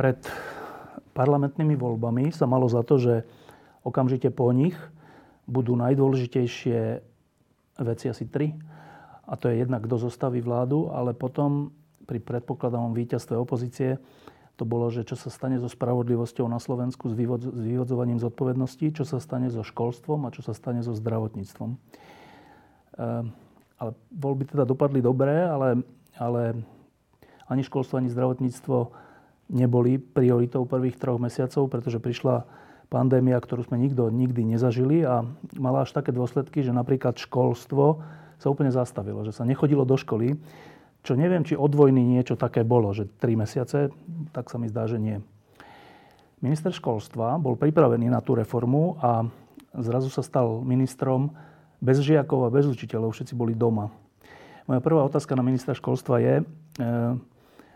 [0.00, 0.16] Pred
[1.12, 3.14] parlamentnými voľbami sa malo za to, že
[3.84, 4.72] okamžite po nich
[5.44, 7.04] budú najdôležitejšie
[7.84, 8.56] veci asi tri.
[9.28, 11.76] A to je jednak, kto zostaví vládu, ale potom
[12.08, 14.00] pri predpokladanom víťazstve opozície
[14.56, 18.96] to bolo, že čo sa stane so spravodlivosťou na Slovensku, s, vývod- s vyvodzovaním zodpovedností,
[18.96, 21.76] čo sa stane so školstvom a čo sa stane so zdravotníctvom.
[21.76, 21.78] E,
[23.76, 25.84] ale voľby teda dopadli dobre, ale,
[26.16, 26.60] ale
[27.48, 29.09] ani školstvo, ani zdravotníctvo
[29.50, 32.46] neboli prioritou prvých troch mesiacov, pretože prišla
[32.90, 35.22] pandémia, ktorú sme nikto nikdy nezažili a
[35.58, 38.02] mala až také dôsledky, že napríklad školstvo
[38.40, 40.38] sa úplne zastavilo, že sa nechodilo do školy,
[41.00, 43.88] čo neviem, či od vojny niečo také bolo, že tri mesiace,
[44.32, 45.20] tak sa mi zdá, že nie.
[46.40, 49.28] Minister školstva bol pripravený na tú reformu a
[49.76, 51.36] zrazu sa stal ministrom
[51.80, 53.88] bez žiakov a bez učiteľov, všetci boli doma.
[54.68, 56.44] Moja prvá otázka na ministra školstva je, e,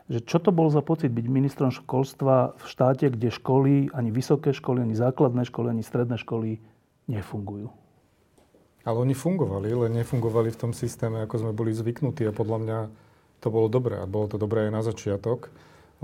[0.04, 4.52] že čo to bol za pocit byť ministrom školstva v štáte, kde školy, ani vysoké
[4.52, 6.60] školy, ani základné školy, ani stredné školy
[7.08, 7.72] nefungujú.
[8.84, 12.78] Ale oni fungovali, len nefungovali v tom systéme, ako sme boli zvyknutí a podľa mňa
[13.40, 13.96] to bolo dobré.
[13.96, 15.48] A bolo to dobré aj na začiatok,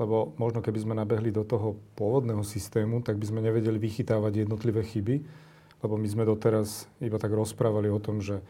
[0.01, 4.81] lebo možno keby sme nabehli do toho pôvodného systému, tak by sme nevedeli vychytávať jednotlivé
[4.81, 5.17] chyby,
[5.85, 8.41] lebo my sme doteraz iba tak rozprávali o tom, že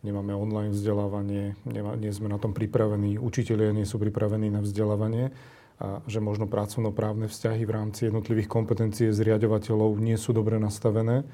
[0.00, 5.32] nemáme online vzdelávanie, nemá, nie sme na tom pripravení, učitelia nie sú pripravení na vzdelávanie
[5.80, 11.24] a že možno pracovnoprávne vzťahy v rámci jednotlivých kompetencií zriadovateľov nie sú dobre nastavené.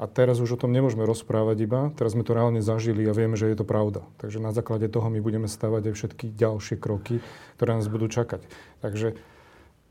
[0.00, 3.36] A teraz už o tom nemôžeme rozprávať iba, teraz sme to reálne zažili a vieme,
[3.36, 4.00] že je to pravda.
[4.16, 7.20] Takže na základe toho my budeme stavať aj všetky ďalšie kroky,
[7.60, 8.48] ktoré nás budú čakať.
[8.80, 9.20] Takže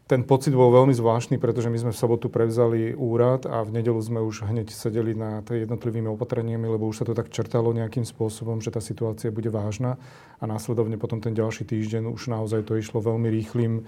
[0.09, 4.01] ten pocit bol veľmi zvláštny, pretože my sme v sobotu prevzali úrad a v nedelu
[4.01, 8.01] sme už hneď sedeli na tej jednotlivými opatreniami, lebo už sa to tak črtalo nejakým
[8.01, 10.01] spôsobom, že tá situácia bude vážna
[10.41, 13.85] a následovne potom ten ďalší týždeň už naozaj to išlo veľmi rýchlým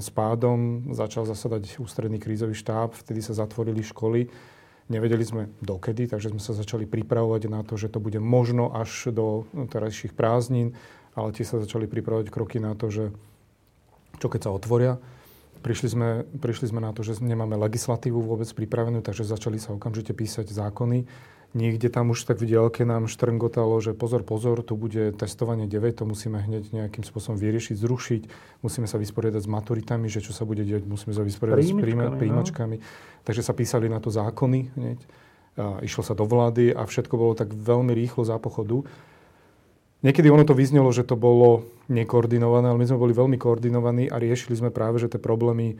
[0.00, 0.88] spádom.
[0.96, 4.32] Začal zasadať ústredný krízový štáb, vtedy sa zatvorili školy.
[4.88, 9.12] Nevedeli sme dokedy, takže sme sa začali pripravovať na to, že to bude možno až
[9.12, 10.72] do terajších prázdnin,
[11.12, 13.04] ale tie sa začali pripravovať kroky na to, že
[14.16, 14.96] čo keď sa otvoria,
[15.60, 16.08] Prišli sme,
[16.40, 21.04] prišli sme na to, že nemáme legislatívu vôbec pripravenú, takže začali sa okamžite písať zákony.
[21.50, 25.98] Niekde tam už tak v dielke nám štrngotalo, že pozor, pozor, tu bude testovanie 9,
[25.98, 28.22] to musíme hneď nejakým spôsobom vyriešiť, zrušiť.
[28.62, 32.76] Musíme sa vysporiadať s maturitami, že čo sa bude deť, musíme sa vysporiadať s príjimačkami.
[32.78, 32.84] No.
[33.26, 35.00] Takže sa písali na to zákony hneď.
[35.58, 38.86] A išlo sa do vlády a všetko bolo tak veľmi rýchlo za pochodu.
[40.00, 44.16] Niekedy ono to vyznelo, že to bolo nekoordinované, ale my sme boli veľmi koordinovaní a
[44.16, 45.76] riešili sme práve, že tie problémy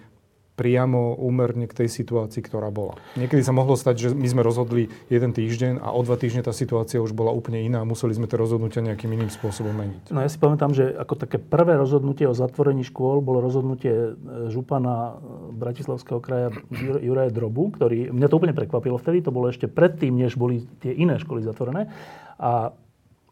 [0.60, 3.00] priamo úmerne k tej situácii, ktorá bola.
[3.16, 6.52] Niekedy sa mohlo stať, že my sme rozhodli jeden týždeň a o dva týždne tá
[6.52, 10.12] situácia už bola úplne iná a museli sme tie rozhodnutia nejakým iným spôsobom meniť.
[10.12, 14.08] No ja si pamätám, že ako také prvé rozhodnutie o zatvorení škôl bolo rozhodnutie e,
[14.52, 16.52] župana e, Bratislavského kraja
[17.00, 20.92] Juraja Drobu, ktorý, mňa to úplne prekvapilo vtedy, to bolo ešte predtým, než boli tie
[20.92, 21.88] iné školy zatvorené.
[22.36, 22.76] A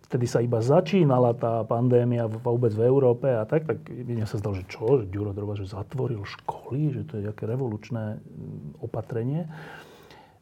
[0.08, 4.56] vtedy sa iba začínala tá pandémia vôbec v Európe a tak, tak mne sa zdalo,
[4.56, 9.44] že čo, že Ďuro Droba, že zatvoril školy, že to je nejaké revolučné mm, opatrenie.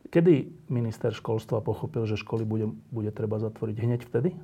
[0.06, 3.76] Kedy minister školstva pochopil, že školy bude, bude treba zatvoriť?
[3.82, 4.38] Hneď vtedy?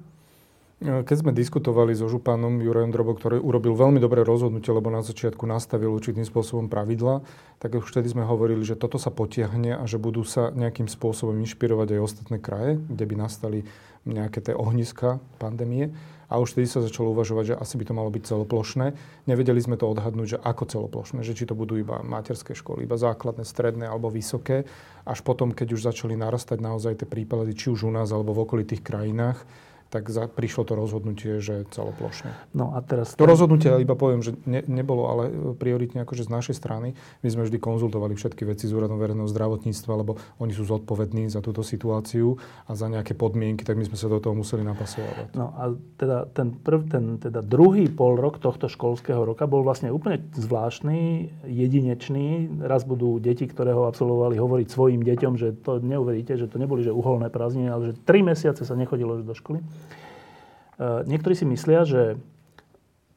[0.83, 5.47] Keď sme diskutovali so županom Jurajom Drobo, ktorý urobil veľmi dobré rozhodnutie, lebo na začiatku
[5.47, 7.23] nastavil určitým spôsobom pravidla,
[7.63, 11.39] tak už vtedy sme hovorili, že toto sa potiahne a že budú sa nejakým spôsobom
[11.47, 13.63] inšpirovať aj ostatné kraje, kde by nastali
[14.09, 15.95] nejaké tie ohniska pandémie.
[16.33, 18.97] A už vtedy sa začalo uvažovať, že asi by to malo byť celoplošné.
[19.29, 22.97] Nevedeli sme to odhadnúť, že ako celoplošné, že či to budú iba materské školy, iba
[22.97, 24.65] základné, stredné alebo vysoké.
[25.05, 28.49] Až potom, keď už začali narastať naozaj tie prípady, či už u nás alebo v
[28.49, 29.45] okolitých krajinách,
[29.93, 32.33] tak za, prišlo to rozhodnutie, že celoplošne.
[32.57, 33.13] No a teraz...
[33.13, 35.29] To rozhodnutie, iba poviem, že ne, nebolo ale
[35.61, 36.97] prioritne akože z našej strany.
[37.21, 41.45] My sme vždy konzultovali všetky veci s úradom verejného zdravotníctva, lebo oni sú zodpovední za
[41.45, 45.37] túto situáciu a za nejaké podmienky, tak my sme sa do toho museli napasovať.
[45.37, 49.93] No a teda ten, prv, ten teda druhý pol rok tohto školského roka bol vlastne
[49.93, 52.49] úplne zvláštny, jedinečný.
[52.65, 56.81] Raz budú deti, ktoré ho absolvovali, hovoriť svojim deťom, že to neuveríte, že to neboli
[56.81, 59.61] že uholné prázdniny, ale že tri mesiace sa nechodilo do školy.
[59.83, 62.17] E, niektorí si myslia, že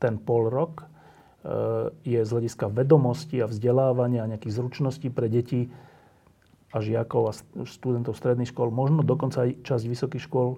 [0.01, 0.91] ten pol rok
[2.01, 5.69] je z hľadiska vedomosti a vzdelávania a nejakých zručností pre deti
[6.73, 7.33] a žiakov a
[7.69, 10.57] študentov stredných škôl, možno dokonca aj časť vysokých škôl,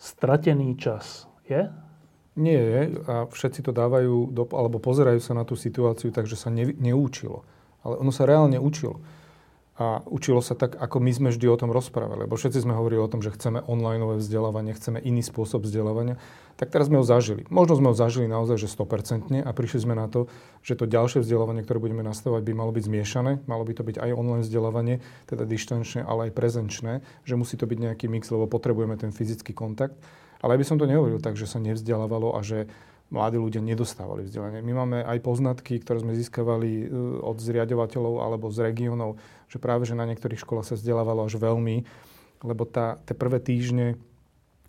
[0.00, 1.28] stratený čas.
[1.46, 1.68] Je?
[2.34, 6.48] Nie je a všetci to dávajú, do, alebo pozerajú sa na tú situáciu takže sa
[6.48, 7.44] ne, neúčilo.
[7.84, 9.04] Ale ono sa reálne učilo
[9.72, 12.28] a učilo sa tak, ako my sme vždy o tom rozprávali.
[12.28, 16.20] Lebo všetci sme hovorili o tom, že chceme online vzdelávanie, chceme iný spôsob vzdelávania.
[16.60, 17.48] Tak teraz sme ho zažili.
[17.48, 20.28] Možno sme ho zažili naozaj, že 100% a prišli sme na to,
[20.60, 23.32] že to ďalšie vzdelávanie, ktoré budeme nastavovať, by malo byť zmiešané.
[23.48, 26.92] Malo by to byť aj online vzdelávanie, teda dištančné, ale aj prezenčné.
[27.24, 29.96] Že musí to byť nejaký mix, lebo potrebujeme ten fyzický kontakt.
[30.44, 32.68] Ale by som to nehovoril tak, že sa nevzdelávalo a že
[33.12, 34.64] mladí ľudia nedostávali vzdelanie.
[34.64, 36.84] My máme aj poznatky, ktoré sme získavali e,
[37.20, 39.20] od zriadovateľov alebo z regiónov,
[39.52, 41.84] že práve že na niektorých školách sa vzdelávalo až veľmi,
[42.40, 44.00] lebo tá, tie prvé týždne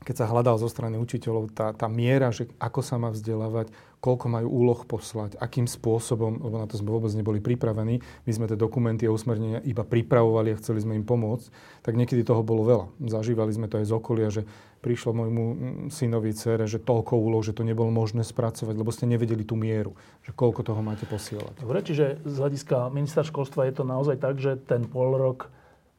[0.04, 3.72] keď sa hľadal zo strany učiteľov tá, tá miera, že ako sa má vzdelávať,
[4.04, 8.52] koľko majú úloh poslať, akým spôsobom, lebo na to sme vôbec neboli pripravení, my sme
[8.52, 11.48] tie dokumenty a usmernenia iba pripravovali a chceli sme im pomôcť,
[11.80, 12.86] tak niekedy toho bolo veľa.
[13.08, 14.44] Zažívali sme to aj z okolia, že
[14.84, 15.44] prišlo môjmu
[15.88, 19.96] synovi cere, že toľko úloh, že to nebolo možné spracovať, lebo ste nevedeli tú mieru,
[20.28, 21.64] že koľko toho máte posielať.
[21.64, 25.48] Dobre, čiže z hľadiska ministra školstva je to naozaj tak, že ten pol rok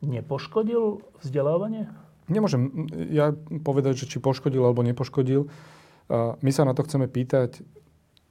[0.04, 1.88] nepoškodil vzdelávanie?
[2.28, 5.48] Nemôžem ja povedať, že či poškodil alebo nepoškodil.
[6.40, 7.60] My sa na to chceme pýtať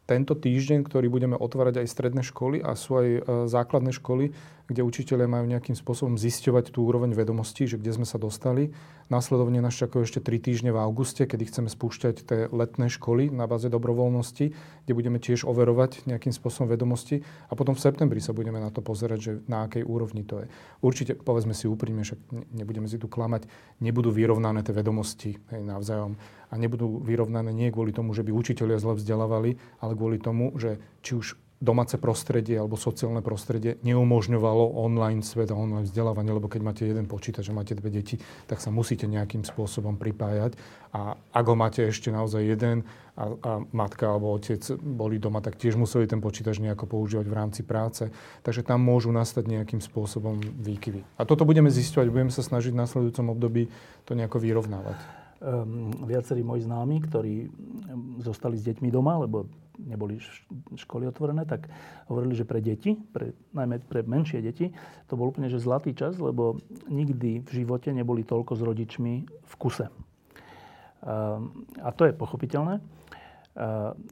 [0.03, 4.35] tento týždeň, ktorý budeme otvárať aj stredné školy a sú aj e, základné školy,
[4.67, 8.71] kde učiteľe majú nejakým spôsobom zisťovať tú úroveň vedomostí, že kde sme sa dostali.
[9.11, 13.43] Následovne nás čakajú ešte 3 týždne v auguste, kedy chceme spúšťať tie letné školy na
[13.45, 14.45] báze dobrovoľnosti,
[14.87, 17.21] kde budeme tiež overovať nejakým spôsobom vedomosti
[17.51, 20.47] a potom v septembri sa budeme na to pozerať, že na akej úrovni to je.
[20.79, 22.19] Určite, povedzme si úprimne, však
[22.55, 23.45] nebudeme si tu klamať,
[23.83, 26.15] nebudú vyrovnané tie vedomosti hej, navzájom
[26.49, 30.79] a nebudú vyrovnané nie kvôli tomu, že by učiteľia zle vzdelávali, ale kvôli tomu, že
[31.03, 36.61] či už domáce prostredie alebo sociálne prostredie neumožňovalo online svet a online vzdelávanie, lebo keď
[36.61, 38.19] máte jeden počítač a máte dve deti,
[38.51, 40.59] tak sa musíte nejakým spôsobom pripájať.
[40.91, 42.83] A ak ho máte ešte naozaj jeden
[43.15, 47.37] a, a matka alebo otec boli doma, tak tiež museli ten počítač nejako používať v
[47.39, 48.11] rámci práce.
[48.43, 51.01] Takže tam môžu nastať nejakým spôsobom výkyvy.
[51.15, 53.71] A toto budeme zisťovať, budeme sa snažiť v nasledujúcom období
[54.03, 54.99] to nejako vyrovnávať.
[55.43, 57.51] Um, viacerí moji známi, ktorí
[58.23, 60.21] zostali s deťmi doma, lebo neboli
[60.77, 61.69] školy otvorené, tak
[62.05, 64.69] hovorili, že pre deti, pre, najmä pre menšie deti,
[65.09, 69.53] to bol úplne že zlatý čas, lebo nikdy v živote neboli toľko s rodičmi v
[69.57, 69.89] kuse.
[71.83, 72.79] A to je pochopiteľné.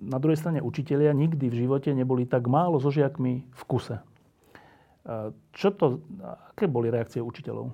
[0.02, 3.98] Na druhej strane učitelia nikdy v živote neboli tak málo so žiakmi v kuse.
[5.56, 5.86] Čo to,
[6.54, 7.74] aké boli reakcie učiteľov?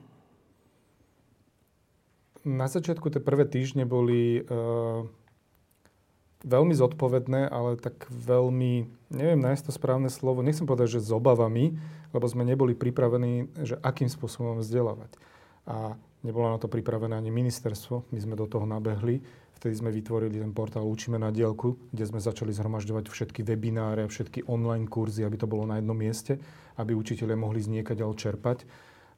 [2.47, 5.03] Na začiatku tie prvé týždne boli uh
[6.45, 11.77] veľmi zodpovedné, ale tak veľmi, neviem nájsť to správne slovo, nechcem povedať, že s obavami,
[12.13, 15.17] lebo sme neboli pripravení, že akým spôsobom vzdelávať.
[15.67, 19.19] A nebolo na to pripravené ani ministerstvo, my sme do toho nabehli.
[19.57, 24.45] Vtedy sme vytvorili ten portál Učíme na dielku, kde sme začali zhromažďovať všetky webináre, všetky
[24.45, 26.37] online kurzy, aby to bolo na jednom mieste,
[26.77, 28.69] aby učiteľe mohli z niekaďal čerpať.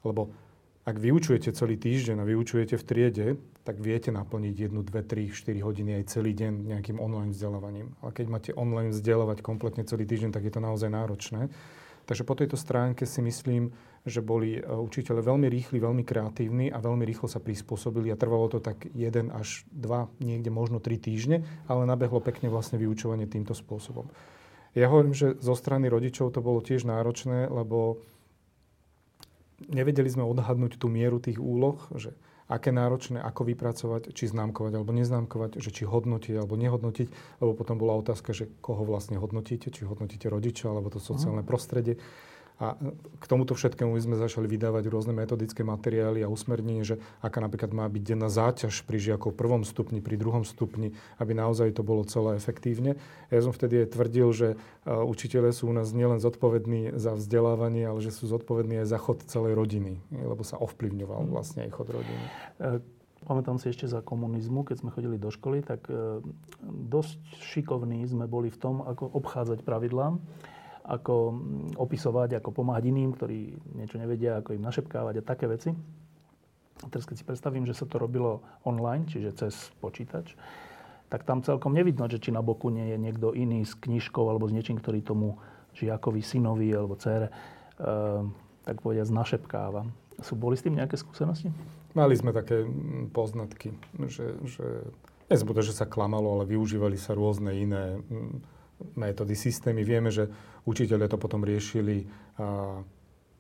[0.08, 0.32] Lebo
[0.90, 3.28] ak vyučujete celý týždeň a vyučujete v triede,
[3.62, 7.94] tak viete naplniť jednu, dve, tri, štyri hodiny aj celý deň nejakým online vzdelávaním.
[8.02, 11.54] Ale keď máte online vzdelávať kompletne celý týždeň, tak je to naozaj náročné.
[12.10, 13.70] Takže po tejto stránke si myslím,
[14.02, 18.50] že boli e, učiteľe veľmi rýchli, veľmi kreatívni a veľmi rýchlo sa prispôsobili a trvalo
[18.50, 23.54] to tak jeden až dva, niekde možno tri týždne, ale nabehlo pekne vlastne vyučovanie týmto
[23.54, 24.10] spôsobom.
[24.74, 28.02] Ja hovorím, že zo strany rodičov to bolo tiež náročné, lebo
[29.68, 32.16] nevedeli sme odhadnúť tú mieru tých úloh, že
[32.50, 37.08] aké náročné, ako vypracovať, či známkovať alebo neznámkovať, že či hodnotiť alebo nehodnotiť,
[37.46, 42.02] lebo potom bola otázka, že koho vlastne hodnotíte, či hodnotíte rodiča alebo to sociálne prostredie.
[42.60, 42.76] A
[43.20, 47.88] k tomuto všetkému sme začali vydávať rôzne metodické materiály a usmernenie, že aká napríklad má
[47.88, 50.92] byť denná záťaž pri žiakov v prvom stupni, pri druhom stupni,
[51.24, 53.00] aby naozaj to bolo celé efektívne.
[53.32, 54.48] Ja som vtedy aj tvrdil, že
[54.84, 59.24] učiteľe sú u nás nielen zodpovední za vzdelávanie, ale že sú zodpovední aj za chod
[59.24, 62.26] celej rodiny, lebo sa ovplyvňoval vlastne aj chod rodiny.
[62.60, 62.84] E,
[63.24, 66.20] pamätám si ešte za komunizmu, keď sme chodili do školy, tak e,
[66.68, 70.20] dosť šikovní sme boli v tom, ako obchádzať pravidlám
[70.90, 71.38] ako mm,
[71.78, 75.70] opisovať, ako pomáhať iným, ktorí niečo nevedia, ako im našepkávať a také veci.
[76.90, 80.34] Teraz keď si predstavím, že sa to robilo online, čiže cez počítač,
[81.10, 84.50] tak tam celkom nevidno, že či na boku nie je niekto iný s knižkou alebo
[84.50, 85.38] s niečím, ktorý tomu
[85.78, 87.34] žiakovi, synovi alebo cére, e,
[88.64, 89.90] tak povediať, našepkáva.
[90.22, 91.50] Sú, boli s tým nejaké skúsenosti?
[91.98, 93.74] Mali sme také mm, poznatky,
[94.06, 94.66] že, že
[95.34, 98.59] nezbude, že sa klamalo, ale využívali sa rôzne iné mm,
[98.96, 99.84] metódy, systémy.
[99.84, 100.28] Vieme, že
[100.68, 102.08] učiteľia to potom riešili
[102.40, 102.82] a,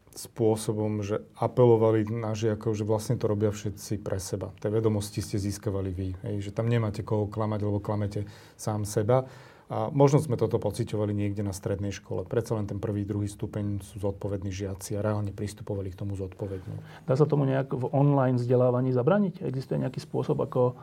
[0.10, 4.51] spôsobom, že apelovali na žiakov, že vlastne to robia všetci pre seba.
[4.58, 6.10] Tie vedomosti ste získavali vy.
[6.25, 8.25] Hej, že tam nemáte koho klamať, lebo klamete
[8.58, 9.29] sám seba.
[9.69, 12.25] A možno sme toto pociťovali niekde na strednej škole.
[12.25, 17.05] Predsa len ten prvý, druhý stupeň sú zodpovední žiaci a reálne pristupovali k tomu zodpovedne.
[17.05, 19.46] Dá sa tomu nejak v online vzdelávaní zabraniť?
[19.46, 20.74] Existuje nejaký spôsob, ako,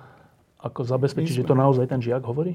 [0.62, 2.54] ako zabezpečiť, že to naozaj ten žiak hovorí?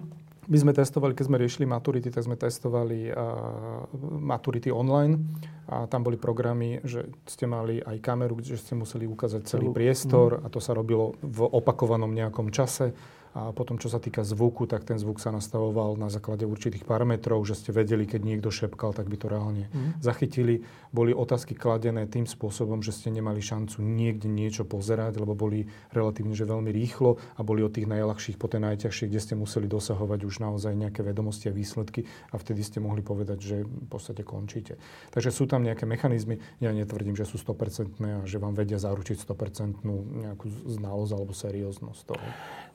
[0.50, 3.86] My sme testovali, keď sme riešili maturity, tak sme testovali uh,
[4.18, 5.22] maturity online
[5.70, 10.42] a tam boli programy, že ste mali aj kameru, že ste museli ukázať celý priestor
[10.42, 10.44] mm.
[10.44, 12.90] a to sa robilo v opakovanom nejakom čase
[13.32, 17.48] a potom, čo sa týka zvuku, tak ten zvuk sa nastavoval na základe určitých parametrov,
[17.48, 20.04] že ste vedeli, keď niekto šepkal, tak by to reálne mm.
[20.04, 20.68] zachytili.
[20.92, 26.36] Boli otázky kladené tým spôsobom, že ste nemali šancu niekde niečo pozerať, lebo boli relatívne
[26.36, 30.28] že veľmi rýchlo a boli od tých najľahších po tie najťažšie, kde ste museli dosahovať
[30.28, 34.76] už naozaj nejaké vedomosti a výsledky a vtedy ste mohli povedať, že v podstate končíte.
[35.16, 36.44] Takže sú tam nejaké mechanizmy.
[36.60, 39.88] Ja netvrdím, že sú 100% a že vám vedia zaručiť 100%
[40.28, 42.28] nejakú znalosť alebo serióznosť toho.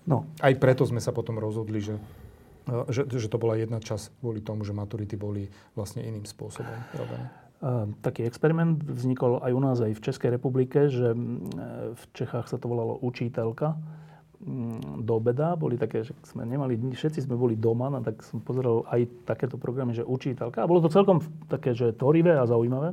[0.06, 0.26] No.
[0.38, 1.98] Aj preto sme sa potom rozhodli, že,
[2.70, 6.74] e, že, že to bola jedna časť kvôli tomu, že maturity boli vlastne iným spôsobom
[6.94, 7.26] robené.
[8.04, 11.18] Taký experiment vznikol aj u nás, aj v Českej republike, že e,
[11.96, 13.74] v Čechách sa to volalo učiteľka
[15.00, 15.56] do obeda.
[15.56, 19.56] Boli také, že sme nemali, všetci sme boli doma, no tak som pozeral aj takéto
[19.56, 20.62] programy, že učiteľka.
[20.62, 22.92] A bolo to celkom také, že tvorivé a zaujímavé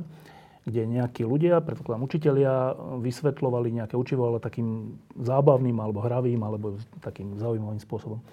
[0.64, 2.72] kde nejakí ľudia, predpokladám učitelia,
[3.04, 8.24] vysvetľovali nejaké učivo, ale takým zábavným alebo hravým alebo takým zaujímavým spôsobom.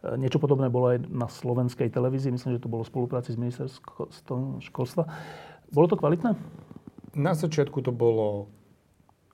[0.00, 3.40] E, niečo podobné bolo aj na slovenskej televízii, myslím, že to bolo v spolupráci s
[3.40, 5.12] ministerstvom školstva.
[5.68, 6.32] Bolo to kvalitné?
[7.12, 8.48] Na začiatku to bolo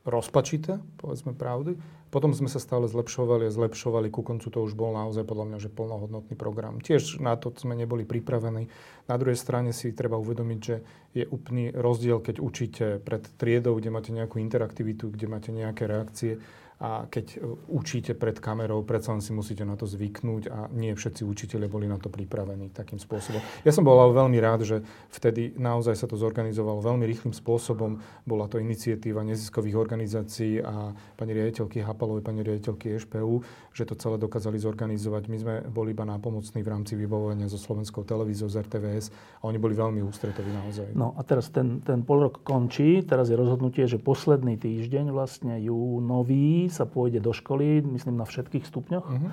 [0.02, 1.78] rozpačité, povedzme pravdy.
[2.14, 4.06] Potom sme sa stále zlepšovali a zlepšovali.
[4.06, 6.78] Ku koncu to už bol naozaj podľa mňa, že plnohodnotný program.
[6.78, 8.70] Tiež na to sme neboli pripravení.
[9.10, 13.90] Na druhej strane si treba uvedomiť, že je úplný rozdiel, keď učíte pred triedou, kde
[13.90, 16.38] máte nejakú interaktivitu, kde máte nejaké reakcie
[16.84, 17.36] a keď e,
[17.72, 21.88] učíte pred kamerou, predsa len si musíte na to zvyknúť a nie všetci učiteľe boli
[21.88, 23.40] na to pripravení takým spôsobom.
[23.64, 28.04] Ja som bol ale veľmi rád, že vtedy naozaj sa to zorganizovalo veľmi rýchlým spôsobom.
[28.28, 33.40] Bola to iniciatíva neziskových organizácií a pani riaditeľky Hapalovej, pani riaditeľky EŠPU,
[33.72, 35.22] že to celé dokázali zorganizovať.
[35.32, 39.08] My sme boli iba nápomocní v rámci vybavovania so slovenskou televíziou z RTVS
[39.40, 40.92] a oni boli veľmi ústretoví naozaj.
[40.92, 45.56] No a teraz ten, ten pol rok končí, teraz je rozhodnutie, že posledný týždeň vlastne
[45.64, 49.06] júnový sa pôjde do školy, myslím na všetkých stupňoch.
[49.06, 49.30] Uh-huh.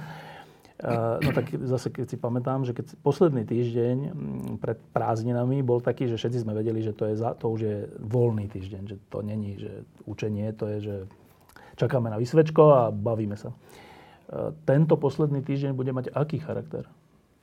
[1.21, 3.97] No tak zase, keď si pamätám, že keď posledný týždeň
[4.57, 7.77] pred prázdninami bol taký, že všetci sme vedeli, že to, je za, to už je
[8.01, 10.95] voľný týždeň, že to není, že učenie, to je, že
[11.77, 13.53] čakáme na vysvečko a bavíme sa.
[14.65, 16.89] Tento posledný týždeň bude mať aký charakter?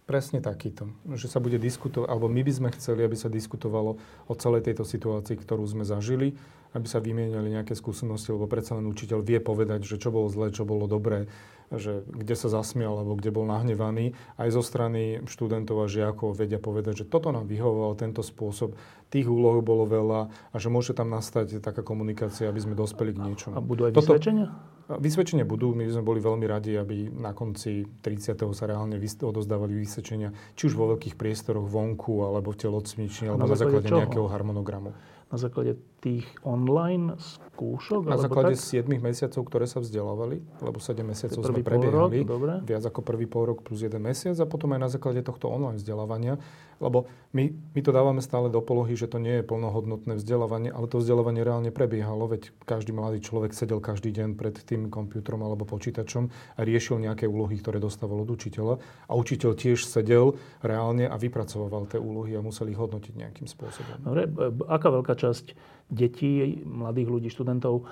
[0.08, 0.88] Presne takýto.
[1.04, 4.88] Že sa bude diskutovať, alebo my by sme chceli, aby sa diskutovalo o celej tejto
[4.88, 6.32] situácii, ktorú sme zažili,
[6.72, 10.48] aby sa vymieniali nejaké skúsenosti, lebo predsa len učiteľ vie povedať, že čo bolo zlé,
[10.48, 11.28] čo bolo dobré,
[11.74, 14.16] že kde sa zasmial alebo kde bol nahnevaný.
[14.40, 18.72] Aj zo strany študentov a žiakov vedia povedať, že toto nám vyhovoval, tento spôsob,
[19.08, 20.20] tých úloh bolo veľa
[20.52, 23.56] a že môže tam nastať taká komunikácia, aby sme dospeli k niečomu.
[23.56, 24.48] A budú aj vysvedčenia?
[24.88, 25.76] Vysvedčenia budú.
[25.76, 28.40] My sme boli veľmi radi, aby na konci 30.
[28.56, 33.56] sa reálne odozdávali vysvedčenia, či už vo veľkých priestoroch vonku, alebo v telocvični, alebo na
[33.56, 34.00] základe čoho?
[34.00, 34.96] nejakého harmonogramu
[35.28, 38.06] na základe tých online skúšok?
[38.06, 38.86] Na základe tak?
[38.86, 42.22] 7 mesiacov, ktoré sa vzdelávali, lebo 7 mesiacov sme prebiehali.
[42.22, 45.50] Rok, viac ako prvý pol rok plus 1 mesiac a potom aj na základe tohto
[45.50, 46.38] online vzdelávania.
[46.78, 50.86] Lebo my, my to dávame stále do polohy, že to nie je plnohodnotné vzdelávanie, ale
[50.86, 55.66] to vzdelávanie reálne prebiehalo, veď každý mladý človek sedel každý deň pred tým počítačom alebo
[55.66, 58.78] počítačom a riešil nejaké úlohy, ktoré dostával od učiteľa.
[59.10, 63.98] A učiteľ tiež sedel reálne a vypracoval tie úlohy a museli ich hodnotiť nejakým spôsobom.
[64.06, 64.30] Dobre,
[64.70, 67.84] aká veľká časť detí, mladých ľudí, študentov e,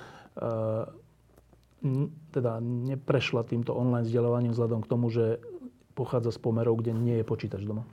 [2.33, 5.41] teda neprešla týmto online vzdelávaním vzhľadom k tomu, že
[5.97, 7.85] pochádza z pomerov, kde nie je počítač doma?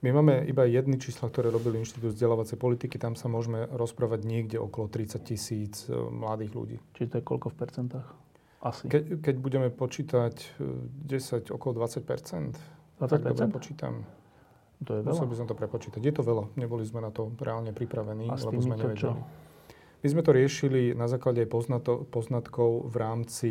[0.00, 2.96] My máme iba jedny čísla, ktoré robil Inštitút vzdelávacej politiky.
[2.96, 6.76] Tam sa môžeme rozprávať niekde okolo 30 tisíc e, mladých ľudí.
[6.96, 8.06] Čiže to je koľko v percentách?
[8.64, 8.88] Asi.
[8.88, 14.04] Ke, keď budeme počítať 10, e, okolo 20 20 tak dobre počítam.
[14.80, 15.12] To je veľa.
[15.12, 16.00] Musel by som to prepočítať.
[16.00, 16.48] Je to veľa.
[16.56, 18.96] Neboli sme na to reálne pripravení, A lebo sme nevedeli.
[18.96, 19.12] Čo?
[20.00, 23.50] My sme to riešili na základe poznato, poznatkov v rámci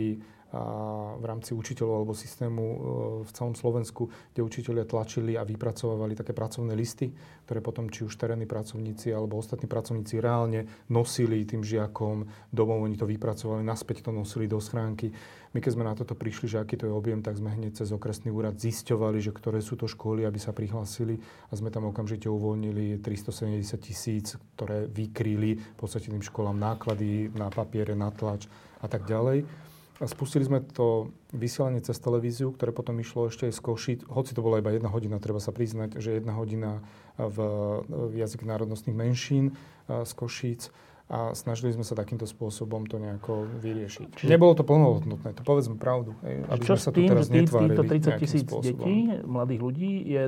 [0.50, 2.78] v rámci učiteľov alebo systému e,
[3.22, 7.14] v celom Slovensku, kde učiteľia tlačili a vypracovávali také pracovné listy,
[7.46, 12.98] ktoré potom či už terénni pracovníci alebo ostatní pracovníci reálne nosili tým žiakom domov, oni
[12.98, 15.14] to vypracovali, naspäť to nosili do schránky.
[15.54, 17.94] My keď sme na toto prišli, že aký to je objem, tak sme hneď cez
[17.94, 22.26] okresný úrad zisťovali, že ktoré sú to školy, aby sa prihlásili a sme tam okamžite
[22.26, 28.50] uvoľnili 370 tisíc, ktoré vykryli v podstate tým školám náklady na papiere, na tlač
[28.82, 29.69] a tak ďalej.
[30.00, 34.00] A spustili sme to vysielanie cez televíziu, ktoré potom išlo ešte aj z Košic.
[34.08, 36.80] Hoci to bola iba jedna hodina, treba sa priznať, že jedna hodina
[37.20, 37.38] v,
[37.84, 39.60] v jazyk národnostných menšín
[39.92, 40.72] z Košíc
[41.10, 44.08] a snažili sme sa takýmto spôsobom to nejako vyriešiť.
[44.14, 44.30] Čiže...
[44.30, 46.14] Nebolo to plnohodnotné, to povedzme pravdu.
[46.22, 50.24] Aby Čo sme sa tu teraz že týchto 30 tisíc detí, mladých ľudí, je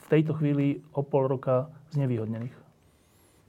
[0.00, 2.54] v tejto chvíli o pol roka znevýhodnených?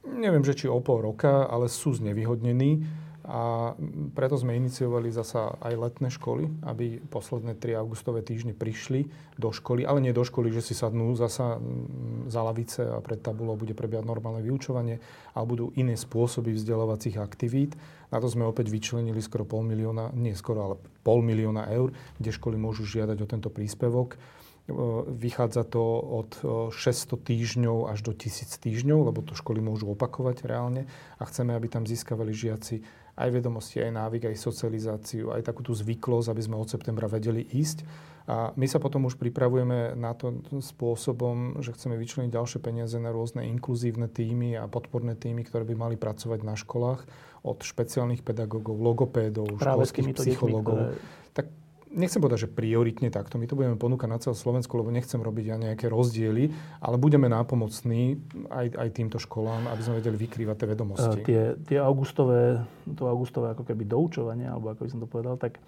[0.09, 2.81] Neviem, že či o pol roka, ale sú znevýhodnení.
[3.21, 3.77] A
[4.17, 9.05] preto sme iniciovali zasa aj letné školy, aby posledné 3 augustové týždne prišli
[9.37, 11.61] do školy, ale nie do školy, že si sadnú zasa
[12.25, 14.97] za lavice a pred tabulou bude prebiehať normálne vyučovanie,
[15.37, 17.77] ale budú iné spôsoby vzdelávacích aktivít.
[18.09, 20.75] Na to sme opäť vyčlenili skoro pol milióna, nie skoro, ale
[21.05, 24.17] pol milióna eur, kde školy môžu žiadať o tento príspevok.
[25.09, 26.31] Vychádza to od
[26.71, 30.85] 600 týždňov až do 1000 týždňov, lebo to školy môžu opakovať reálne
[31.17, 35.71] a chceme, aby tam získavali žiaci aj vedomosti, aj návyk, aj socializáciu, aj takú tú
[35.77, 37.85] zvyklosť, aby sme od septembra vedeli ísť.
[38.29, 43.09] A my sa potom už pripravujeme na to spôsobom, že chceme vyčleniť ďalšie peniaze na
[43.09, 47.01] rôzne inkluzívne týmy a podporné týmy, ktoré by mali pracovať na školách
[47.41, 50.93] od špeciálnych pedagógov, logopédov, Práve školských psychológov.
[50.93, 51.33] Ktoré...
[51.33, 51.45] Tak
[51.91, 53.35] nechcem povedať, že prioritne takto.
[53.35, 57.27] My to budeme ponúkať na celé Slovensku, lebo nechcem robiť ja nejaké rozdiely, ale budeme
[57.27, 58.17] nápomocní
[58.47, 61.17] aj, aj týmto školám, aby sme vedeli vykrývať tie vedomosti.
[61.27, 65.59] Tie, tie augustové, to augustové ako keby doučovanie, alebo ako by som to povedal, tak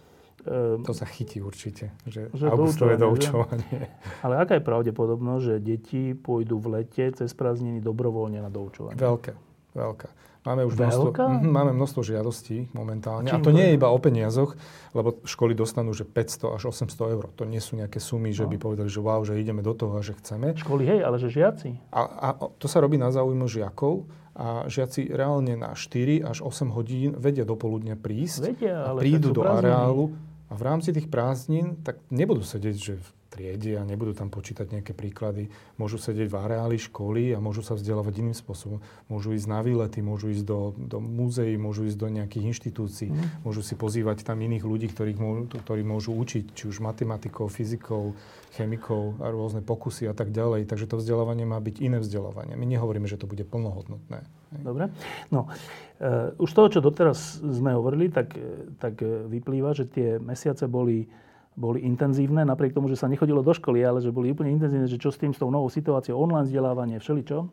[0.47, 3.91] uh, to sa chytí určite, že, že augustové doučovanie.
[3.91, 4.23] Že?
[4.23, 8.95] Ale aká je pravdepodobnosť, že deti pôjdu v lete cez prázdniny dobrovoľne na doučovanie?
[8.95, 9.35] Veľké,
[9.75, 10.07] veľká.
[10.43, 13.31] Máme už množstvo, mm, máme množstvo žiadostí momentálne.
[13.31, 14.59] A, a to nie je iba o peniazoch,
[14.91, 17.31] lebo školy dostanú že 500 až 800 eur.
[17.39, 18.51] To nie sú nejaké sumy, že no.
[18.51, 20.51] by povedali, že wow, že ideme do toho a že chceme.
[20.59, 21.79] Školy, hej, ale že žiaci.
[21.95, 22.27] A, a
[22.59, 24.03] to sa robí na záujmu žiakov
[24.35, 29.29] a žiaci reálne na 4 až 8 hodín vedia dopoludne prísť vedia, ale a prídu
[29.31, 30.11] do areálu
[30.49, 32.93] a v rámci tých prázdnin tak nebudú sedieť, že
[33.33, 35.49] triede a nebudú tam počítať nejaké príklady.
[35.81, 38.77] Môžu sedieť v areáli školy a môžu sa vzdelávať iným spôsobom.
[39.09, 43.41] Môžu ísť na výlety, môžu ísť do, do múzeí, môžu ísť do nejakých inštitúcií, mm.
[43.41, 48.13] môžu si pozývať tam iných ľudí, ktorých môžu, ktorí môžu učiť, či už matematikou, fyzikou,
[48.53, 50.69] chemikou a rôzne pokusy a tak ďalej.
[50.69, 52.53] Takže to vzdelávanie má byť iné vzdelávanie.
[52.53, 54.21] My nehovoríme, že to bude plnohodnotné.
[54.53, 54.93] Dobre.
[55.33, 58.37] No, uh, už toho, čo doteraz sme hovorili, tak,
[58.77, 61.09] tak vyplýva, že tie mesiace boli
[61.53, 64.97] boli intenzívne, napriek tomu, že sa nechodilo do školy, ale že boli úplne intenzívne, že
[64.97, 67.45] čo s tým, s tou novou situáciou, online vzdelávanie, všeličo,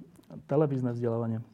[0.48, 1.44] televízne vzdelávanie.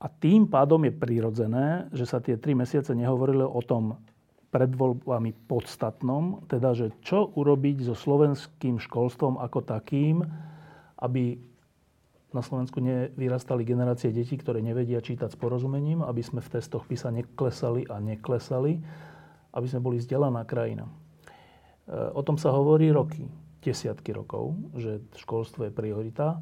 [0.00, 4.00] A tým pádom je prirodzené, že sa tie tri mesiace nehovorilo o tom
[4.50, 10.26] pred voľbami podstatnom, teda, že čo urobiť so slovenským školstvom ako takým,
[10.98, 11.38] aby
[12.30, 17.10] na Slovensku nevyrastali generácie detí, ktoré nevedia čítať s porozumením, aby sme v testoch PISA
[17.10, 18.80] neklesali a neklesali,
[19.54, 20.86] aby sme boli vzdelaná krajina.
[20.86, 20.92] E,
[22.14, 23.26] o tom sa hovorí roky,
[23.60, 26.40] desiatky rokov, že školstvo je priorita,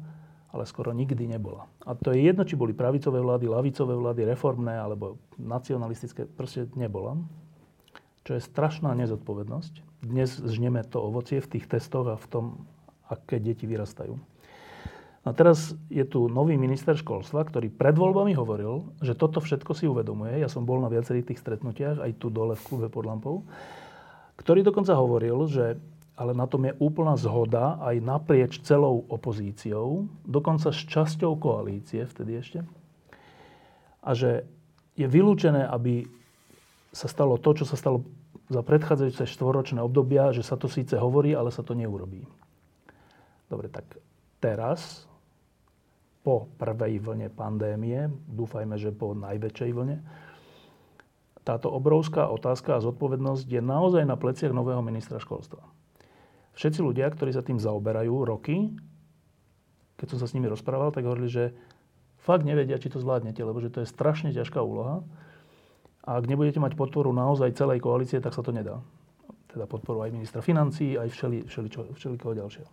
[0.49, 1.69] ale skoro nikdy nebola.
[1.85, 7.17] A to je jedno, či boli pravicové vlády, lavicové vlády, reformné alebo nacionalistické, proste nebola.
[8.25, 10.05] Čo je strašná nezodpovednosť.
[10.05, 12.45] Dnes žneme to ovocie v tých testoch a v tom,
[13.09, 14.17] aké deti vyrastajú.
[15.29, 19.85] A teraz je tu nový minister školstva, ktorý pred voľbami hovoril, že toto všetko si
[19.85, 20.41] uvedomuje.
[20.41, 23.45] Ja som bol na viacerých tých stretnutiach, aj tu dole v klube pod lampou,
[24.41, 25.77] ktorý dokonca hovoril, že
[26.17, 32.41] ale na tom je úplná zhoda aj naprieč celou opozíciou, dokonca s časťou koalície vtedy
[32.41, 32.59] ešte.
[34.01, 34.49] A že
[34.97, 36.09] je vylúčené, aby
[36.89, 38.01] sa stalo to, čo sa stalo
[38.49, 42.25] za predchádzajúce štvoročné obdobia, že sa to síce hovorí, ale sa to neurobí.
[43.47, 43.85] Dobre, tak
[44.41, 45.08] teraz
[46.23, 49.97] po prvej vlne pandémie, dúfajme, že po najväčšej vlne,
[51.47, 55.63] táto obrovská otázka a zodpovednosť je naozaj na pleciach nového ministra školstva.
[56.53, 58.75] Všetci ľudia, ktorí sa tým zaoberajú roky,
[59.97, 61.43] keď som sa s nimi rozprával, tak hovorili, že
[62.19, 65.01] fakt nevedia, či to zvládnete, lebo že to je strašne ťažká úloha.
[66.05, 68.79] A ak nebudete mať podporu naozaj celej koalície, tak sa to nedá.
[69.49, 72.69] Teda podporu aj ministra financí, aj všeli, všeli, všelikoho ďalšieho.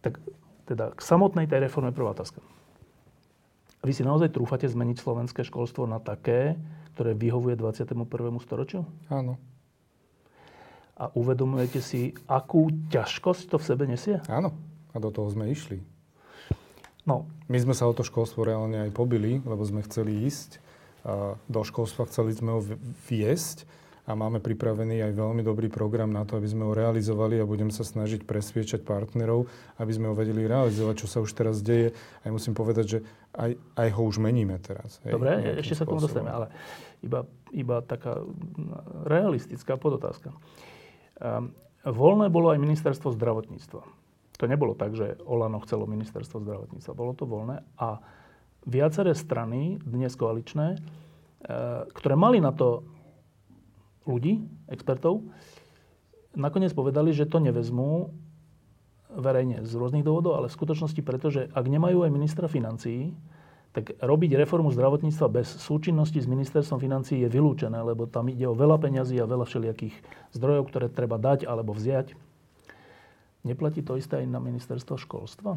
[0.00, 0.18] Tak
[0.66, 2.38] teda k samotnej tej reforme prvá otázka.
[3.82, 6.54] vy si naozaj trúfate zmeniť slovenské školstvo na také,
[6.94, 8.06] ktoré vyhovuje 21.
[8.38, 8.86] storočiu?
[9.10, 9.40] Áno.
[10.94, 14.22] A uvedomujete si, akú ťažkosť to v sebe nesie?
[14.30, 14.54] Áno.
[14.94, 15.82] A do toho sme išli.
[17.02, 17.26] No.
[17.50, 20.62] My sme sa o to školstvo reálne aj pobili, lebo sme chceli ísť
[21.50, 22.60] do školstva, chceli sme ho
[23.10, 23.66] viesť
[24.02, 27.70] a máme pripravený aj veľmi dobrý program na to, aby sme ho realizovali a budem
[27.70, 29.46] sa snažiť presviečať partnerov,
[29.78, 31.94] aby sme ho vedeli realizovať, čo sa už teraz deje.
[32.22, 32.98] A ja musím povedať, že
[33.38, 34.98] aj, aj ho už meníme teraz.
[35.06, 36.46] Hej, Dobre, ešte sa k tomu dostaneme, ale
[36.98, 37.22] iba,
[37.54, 38.18] iba taká
[39.06, 40.34] realistická podotázka.
[41.22, 41.54] Um,
[41.86, 43.82] voľné bolo aj ministerstvo zdravotníctva.
[44.42, 46.98] To nebolo tak, že Olano chcelo ministerstvo zdravotníctva.
[46.98, 48.02] Bolo to voľné a
[48.66, 50.78] viaceré strany, dnes koaličné, e,
[51.94, 52.82] ktoré mali na to
[54.08, 55.22] ľudí, expertov,
[56.34, 58.12] nakoniec povedali, že to nevezmú
[59.12, 63.12] verejne z rôznych dôvodov, ale v skutočnosti preto, že ak nemajú aj ministra financií,
[63.72, 68.56] tak robiť reformu zdravotníctva bez súčinnosti s ministerstvom financií je vylúčené, lebo tam ide o
[68.56, 69.96] veľa peňazí a veľa všelijakých
[70.36, 72.12] zdrojov, ktoré treba dať alebo vziať.
[73.48, 75.56] Neplatí to isté aj na ministerstvo školstva?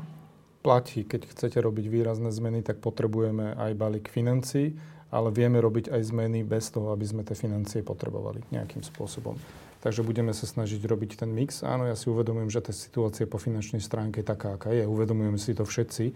[0.63, 1.05] Platí.
[1.05, 4.79] Keď chcete robiť výrazné zmeny, tak potrebujeme aj balík financí,
[5.15, 9.39] ale vieme robiť aj zmeny bez toho, aby sme tie financie potrebovali nejakým spôsobom.
[9.80, 11.63] Takže budeme sa snažiť robiť ten mix.
[11.63, 14.84] Áno, ja si uvedomujem, že tá situácia po finančnej stránke je taká, aká je.
[14.84, 16.12] Uvedomujeme si to všetci.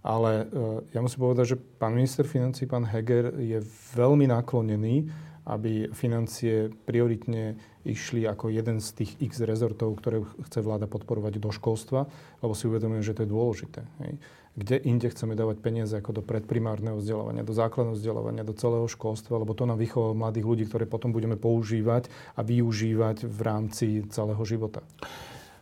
[0.00, 3.60] Ale e, ja musím povedať, že pán minister financí, pán Heger, je
[3.92, 5.12] veľmi naklonený
[5.50, 11.50] aby financie prioritne išli ako jeden z tých x rezortov, ktoré chce vláda podporovať do
[11.50, 12.06] školstva,
[12.44, 13.80] lebo si uvedomujem, že to je dôležité.
[14.04, 14.20] Hej.
[14.58, 19.38] Kde inde chceme dávať peniaze ako do predprimárneho vzdelávania, do základného vzdelávania, do celého školstva,
[19.38, 24.42] lebo to nám vychová mladých ľudí, ktoré potom budeme používať a využívať v rámci celého
[24.42, 24.82] života.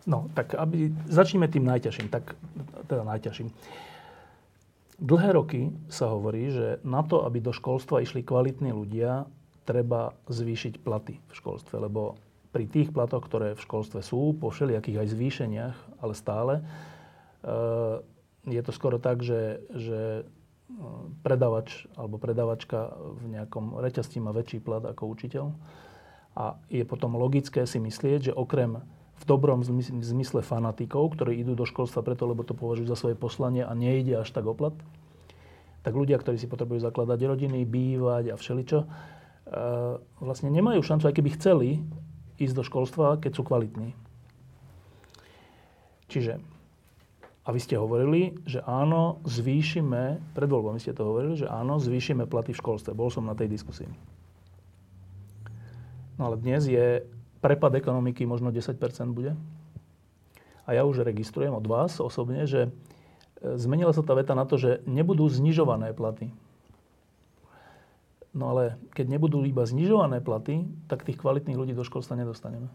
[0.08, 2.32] No, tak aby, začneme tým najťažším, tak,
[2.88, 3.52] teda najťažším.
[4.98, 9.28] Dlhé roky sa hovorí, že na to, aby do školstva išli kvalitní ľudia,
[9.68, 12.16] treba zvýšiť platy v školstve, lebo
[12.50, 18.00] pri tých platoch, ktoré v školstve sú, po všelijakých aj zvýšeniach, ale stále, eh,
[18.46, 20.74] je to skoro tak, že, že eh,
[21.24, 25.46] predavač alebo predavačka v nejakom reťazci má väčší plat ako učiteľ.
[26.38, 28.78] A je potom logické si myslieť, že okrem
[29.18, 33.66] v dobrom zmysle fanatikov, ktorí idú do školstva preto, lebo to považujú za svoje poslanie
[33.66, 34.70] a nejde až tak oplat,
[35.82, 38.86] tak ľudia, ktorí si potrebujú zakladať rodiny, bývať a všeličo,
[39.48, 41.68] Eh, vlastne nemajú šancu, aj keby chceli
[42.36, 43.96] ísť do školstva, keď sú kvalitní.
[46.12, 46.36] Čiže,
[47.48, 52.28] a vy ste hovorili, že áno, zvýšime, pred voľbami ste to hovorili, že áno, zvýšime
[52.28, 52.92] platy v školstve.
[52.92, 53.88] Bol som na tej diskusii.
[56.20, 57.08] No ale dnes je
[57.40, 58.76] prepad ekonomiky možno 10%
[59.16, 59.32] bude.
[60.68, 64.60] A ja už registrujem od vás osobne, že eh, zmenila sa tá veta na to,
[64.60, 66.28] že nebudú znižované platy.
[68.36, 72.68] No ale keď nebudú iba znižované platy, tak tých kvalitných ľudí do školstva nedostaneme.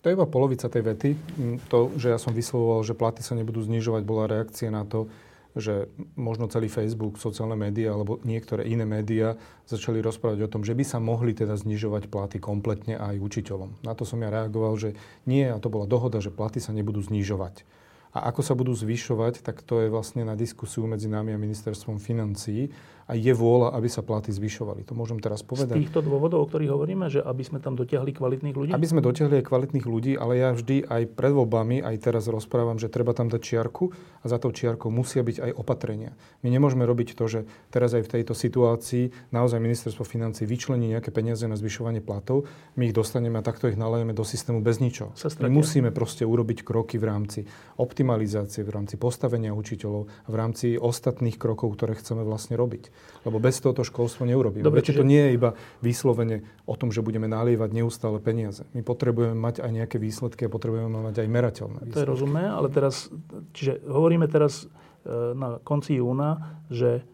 [0.00, 1.10] To je iba polovica tej vety.
[1.12, 5.12] Mm, to, že ja som vyslovoval, že platy sa nebudú znižovať, bola reakcia na to,
[5.58, 9.34] že možno celý Facebook, sociálne médiá alebo niektoré iné médiá
[9.66, 13.82] začali rozprávať o tom, že by sa mohli teda znižovať platy kompletne aj učiteľom.
[13.82, 14.94] Na to som ja reagoval, že
[15.26, 17.66] nie, a to bola dohoda, že platy sa nebudú znižovať.
[18.10, 22.02] A ako sa budú zvyšovať, tak to je vlastne na diskusiu medzi nami a ministerstvom
[22.02, 22.74] financií
[23.10, 24.86] a je vôľa, aby sa platy zvyšovali.
[24.86, 25.74] To môžem teraz povedať.
[25.74, 28.70] Z týchto dôvodov, o ktorých hovoríme, že aby sme tam dotiahli kvalitných ľudí?
[28.70, 32.78] Aby sme dotiahli aj kvalitných ľudí, ale ja vždy aj pred voľbami, aj teraz rozprávam,
[32.78, 33.90] že treba tam dať čiarku
[34.22, 36.14] a za tou čiarkou musia byť aj opatrenia.
[36.46, 37.40] My nemôžeme robiť to, že
[37.74, 42.46] teraz aj v tejto situácii naozaj ministerstvo financí vyčlení nejaké peniaze na zvyšovanie platov,
[42.78, 45.18] my ich dostaneme a takto ich nalejeme do systému bez ničoho.
[45.42, 47.40] My musíme proste urobiť kroky v rámci
[47.74, 52.99] optimalizácie, v rámci postavenia učiteľov, v rámci ostatných krokov, ktoré chceme vlastne robiť.
[53.20, 54.64] Lebo bez toho to školstvo neurobíme.
[54.64, 55.04] Dobre, čiže...
[55.04, 55.52] to nie je iba
[55.84, 58.64] vyslovene o tom, že budeme nalievať neustále peniaze.
[58.72, 62.00] My potrebujeme mať aj nejaké výsledky a potrebujeme mať aj merateľné výsledky.
[62.00, 63.12] To je rozumné, ale teraz,
[63.52, 67.04] čiže hovoríme teraz e, na konci júna, že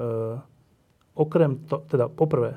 [1.12, 2.56] okrem, to, teda poprvé,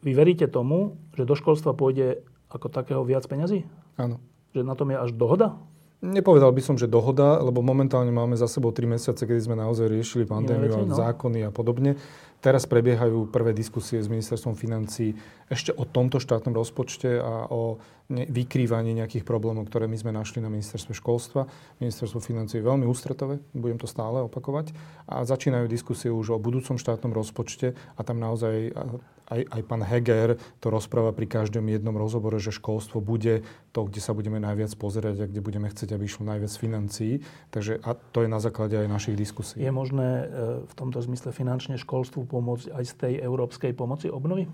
[0.00, 3.68] vy veríte tomu, že do školstva pôjde ako takého viac peňazí?
[4.00, 4.16] Áno.
[4.56, 5.60] Že na tom je až dohoda?
[6.00, 9.84] Nepovedal by som, že dohoda, lebo momentálne máme za sebou 3 mesiace, kedy sme naozaj
[9.84, 10.96] riešili pandémiu a no.
[10.96, 12.00] zákony a podobne.
[12.40, 15.12] Teraz prebiehajú prvé diskusie s ministerstvom financí
[15.52, 17.76] ešte o tomto štátnom rozpočte a o
[18.08, 21.44] vykrývaní nejakých problémov, ktoré my sme našli na ministerstve školstva.
[21.84, 24.72] Ministerstvo financí je veľmi ústretové, budem to stále opakovať.
[25.04, 28.72] A začínajú diskusie už o budúcom štátnom rozpočte a tam naozaj
[29.30, 34.02] aj, aj pán Heger to rozpráva pri každom jednom rozhovore, že školstvo bude to, kde
[34.02, 37.22] sa budeme najviac pozerať a kde budeme chcieť, aby išlo najviac financií.
[37.54, 39.62] Takže a to je na základe aj našich diskusí.
[39.62, 40.24] Je možné e,
[40.66, 44.50] v tomto zmysle finančne školstvu pomôcť aj z tej európskej pomoci obnovy?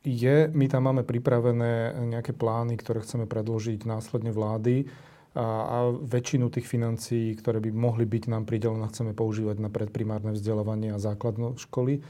[0.00, 4.88] Je, my tam máme pripravené nejaké plány, ktoré chceme predložiť následne vlády
[5.36, 10.32] a, a väčšinu tých financií, ktoré by mohli byť nám pridelené, chceme používať na predprimárne
[10.32, 12.00] vzdelávanie a základné školy.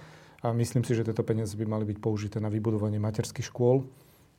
[0.40, 3.84] A myslím si, že tieto peniaze by mali byť použité na vybudovanie materských škôl,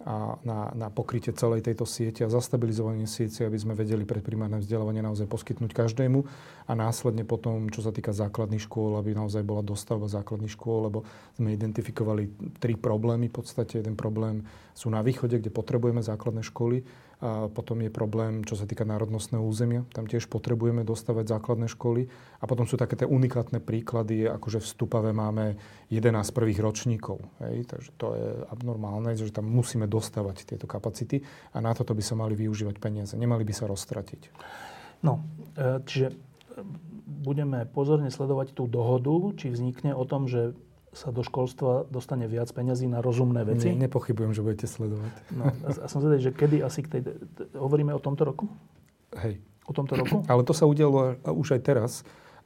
[0.06, 5.06] a na, na pokrytie celej tejto siete a zastabilizovanie siete, aby sme vedeli predprimárne vzdelávanie
[5.06, 6.26] naozaj poskytnúť každému
[6.66, 11.06] a následne potom, čo sa týka základných škôl, aby naozaj bola dostavba základných škôl, lebo
[11.38, 13.82] sme identifikovali tri problémy v podstate.
[13.82, 14.42] Jeden problém
[14.74, 16.82] sú na východe, kde potrebujeme základné školy
[17.54, 19.86] potom je problém, čo sa týka národnostného územia.
[19.94, 22.10] Tam tiež potrebujeme dostávať základné školy.
[22.42, 25.54] A potom sú také tie unikátne príklady, ako že v Stupave máme
[25.94, 27.22] 11 prvých ročníkov.
[27.46, 27.70] Hej?
[27.70, 31.22] Takže to je abnormálne, že tam musíme dostávať tieto kapacity
[31.54, 33.14] a na toto by sa mali využívať peniaze.
[33.14, 34.34] Nemali by sa rozstratiť.
[35.06, 35.22] No,
[35.54, 36.16] e, čiže e,
[37.06, 40.58] budeme pozorne sledovať tú dohodu, či vznikne o tom, že
[40.92, 43.72] sa do školstva dostane viac peňazí na rozumné veci.
[43.72, 45.14] Nie, nepochybujem, že budete sledovať.
[45.32, 47.02] No, a som zvedavý, že kedy asi k tej...
[47.56, 48.52] Hovoríme o tomto roku?
[49.16, 49.40] Hej.
[49.64, 50.20] O tomto roku?
[50.28, 51.92] Ale to sa udialo už aj teraz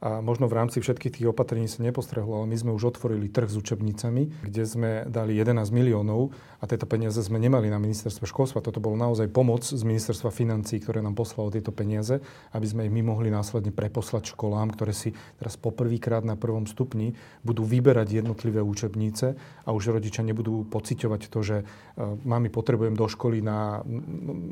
[0.00, 3.48] a možno v rámci všetkých tých opatrení sa nepostrehlo, ale my sme už otvorili trh
[3.48, 8.64] s učebnicami, kde sme dali 11 miliónov a tieto peniaze sme nemali na ministerstve školstva.
[8.64, 12.20] Toto bolo naozaj pomoc z ministerstva financí, ktoré nám poslalo tieto peniaze,
[12.52, 17.16] aby sme ich my mohli následne preposlať školám, ktoré si teraz poprvýkrát na prvom stupni
[17.40, 23.08] budú vyberať jednotlivé učebnice a už rodičia nebudú pociťovať to, že uh, mami potrebujem do
[23.08, 23.80] školy na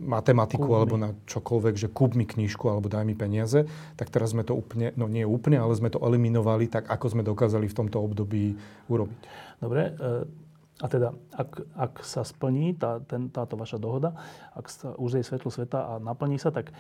[0.05, 3.69] matematiku kúp alebo na čokoľvek, že kúp mi knižku alebo daj mi peniaze,
[4.01, 7.27] tak teraz sme to úplne, no nie úplne, ale sme to eliminovali tak, ako sme
[7.27, 8.55] dokázali v tomto období
[8.87, 9.21] urobiť.
[9.59, 9.83] Dobre.
[9.91, 10.45] E,
[10.83, 14.19] a teda, ak, ak sa splní tá, ten, táto vaša dohoda,
[14.59, 16.75] ak sa už jej svetlo sveta a naplní sa, tak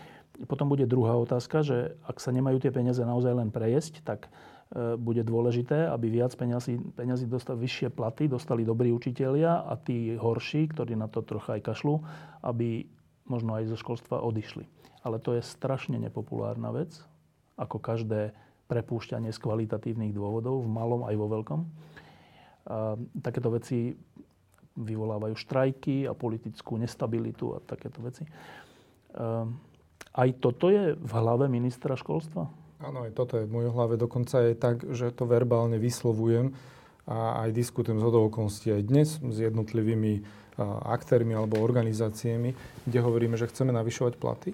[0.50, 4.98] potom bude druhá otázka, že ak sa nemajú tie peniaze naozaj len prejesť, tak e,
[4.98, 10.74] bude dôležité, aby viac peniazy, peniazy dostali vyššie platy, dostali dobrí učitelia a tí horší,
[10.74, 12.02] ktorí na to trocha aj kašľú,
[12.42, 12.90] aby
[13.30, 14.66] možno aj zo školstva odišli.
[15.06, 16.98] Ale to je strašne nepopulárna vec,
[17.54, 21.60] ako každé prepúšťanie z kvalitatívnych dôvodov, v malom aj vo veľkom.
[22.64, 23.92] A takéto veci
[24.74, 28.24] vyvolávajú štrajky a politickú nestabilitu a takéto veci.
[29.14, 29.46] A
[30.14, 32.48] aj toto je v hlave ministra školstva?
[32.82, 33.94] Áno, aj toto je v mojej hlave.
[34.00, 36.56] Dokonca je tak, že to verbálne vyslovujem
[37.04, 40.24] a aj diskutujem z okolností aj dnes s jednotlivými
[40.88, 42.56] aktérmi alebo organizáciami,
[42.88, 44.50] kde hovoríme, že chceme navyšovať platy.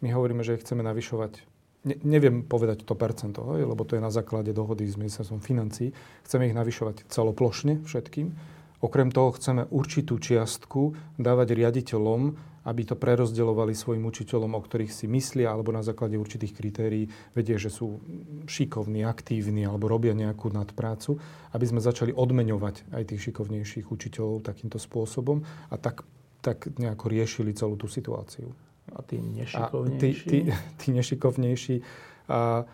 [0.00, 1.49] My hovoríme, že chceme navyšovať
[1.84, 5.92] ne, neviem povedať to percento, lebo to je na základe dohody s ministerstvom financí.
[6.26, 8.32] Chceme ich navyšovať celoplošne všetkým.
[8.80, 12.32] Okrem toho chceme určitú čiastku dávať riaditeľom,
[12.64, 17.56] aby to prerozdeľovali svojim učiteľom, o ktorých si myslia, alebo na základe určitých kritérií vedie,
[17.56, 18.00] že sú
[18.44, 21.16] šikovní, aktívni alebo robia nejakú nadprácu,
[21.56, 26.04] aby sme začali odmeňovať aj tých šikovnejších učiteľov takýmto spôsobom a tak,
[26.44, 28.52] tak nejako riešili celú tú situáciu
[28.94, 30.26] a tí nešikovnejší.
[30.26, 31.76] A tí, tí, tí nešikovnejší.
[32.30, 32.64] A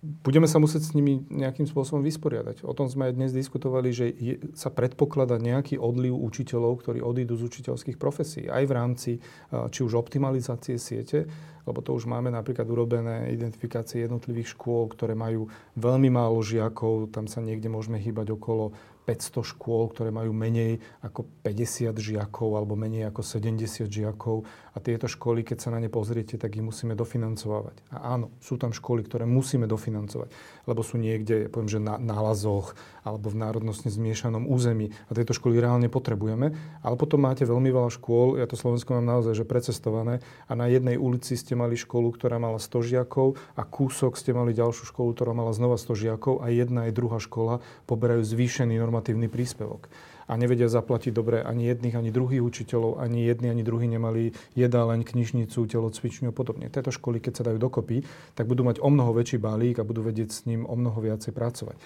[0.00, 2.64] budeme sa musieť s nimi nejakým spôsobom vysporiadať.
[2.64, 7.36] O tom sme aj dnes diskutovali, že je, sa predpoklada nejaký odliv učiteľov, ktorí odídu
[7.36, 8.48] z učiteľských profesí.
[8.48, 9.10] Aj v rámci
[9.52, 11.28] či už optimalizácie siete,
[11.68, 17.28] lebo to už máme napríklad urobené identifikácie jednotlivých škôl, ktoré majú veľmi málo žiakov, tam
[17.28, 18.72] sa niekde môžeme hýbať okolo
[19.10, 24.46] 500 škôl, ktoré majú menej ako 50 žiakov alebo menej ako 70 žiakov.
[24.70, 27.90] A tieto školy, keď sa na ne pozriete, tak ich musíme dofinancovať.
[27.90, 30.30] A áno, sú tam školy, ktoré musíme dofinancovať,
[30.70, 34.92] lebo sú niekde, poviem, že na nálazoch alebo v národnostne zmiešanom území.
[35.08, 36.52] A tieto školy reálne potrebujeme.
[36.84, 40.66] Ale potom máte veľmi veľa škôl, ja to Slovensko mám naozaj že precestované, a na
[40.66, 45.14] jednej ulici ste mali školu, ktorá mala 100 žiakov a kúsok ste mali ďalšiu školu,
[45.14, 49.88] ktorá mala znova 100 žiakov a jedna aj druhá škola poberajú zvýšený normatívny príspevok
[50.30, 55.02] a nevedia zaplatiť dobre ani jedných, ani druhých učiteľov, ani jedni, ani druhí nemali jedáleň,
[55.02, 56.70] knižnicu, telocvičňu a podobne.
[56.70, 58.06] Tieto školy, keď sa dajú dokopy,
[58.38, 61.34] tak budú mať o mnoho väčší balík a budú vedieť s ním o mnoho viacej
[61.34, 61.74] pracovať.
[61.74, 61.82] E,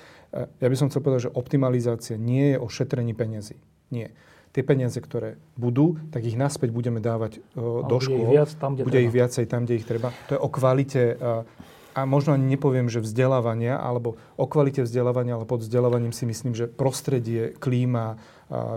[0.61, 3.57] ja by som chcel povedať, že optimalizácia nie je o šetrení peniazy.
[3.89, 4.13] Nie
[4.55, 8.23] tie peniaze, ktoré budú, tak ich naspäť budeme dávať uh, do škôl.
[8.23, 9.07] Ich viac tam, kde bude treba.
[9.11, 10.09] ich viacej tam, kde ich treba.
[10.31, 11.43] To je o kvalite uh,
[11.95, 16.53] a možno ani nepoviem, že vzdelávania, alebo o kvalite vzdelávania, ale pod vzdelávaním si myslím,
[16.53, 18.19] že prostredie, klíma,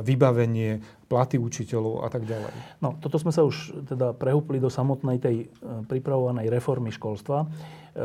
[0.06, 0.80] vybavenie,
[1.12, 2.54] platy učiteľov a tak ďalej.
[2.80, 5.46] No, toto sme sa už teda prehúpli do samotnej tej e,
[5.88, 7.44] pripravovanej reformy školstva.
[7.44, 7.48] E,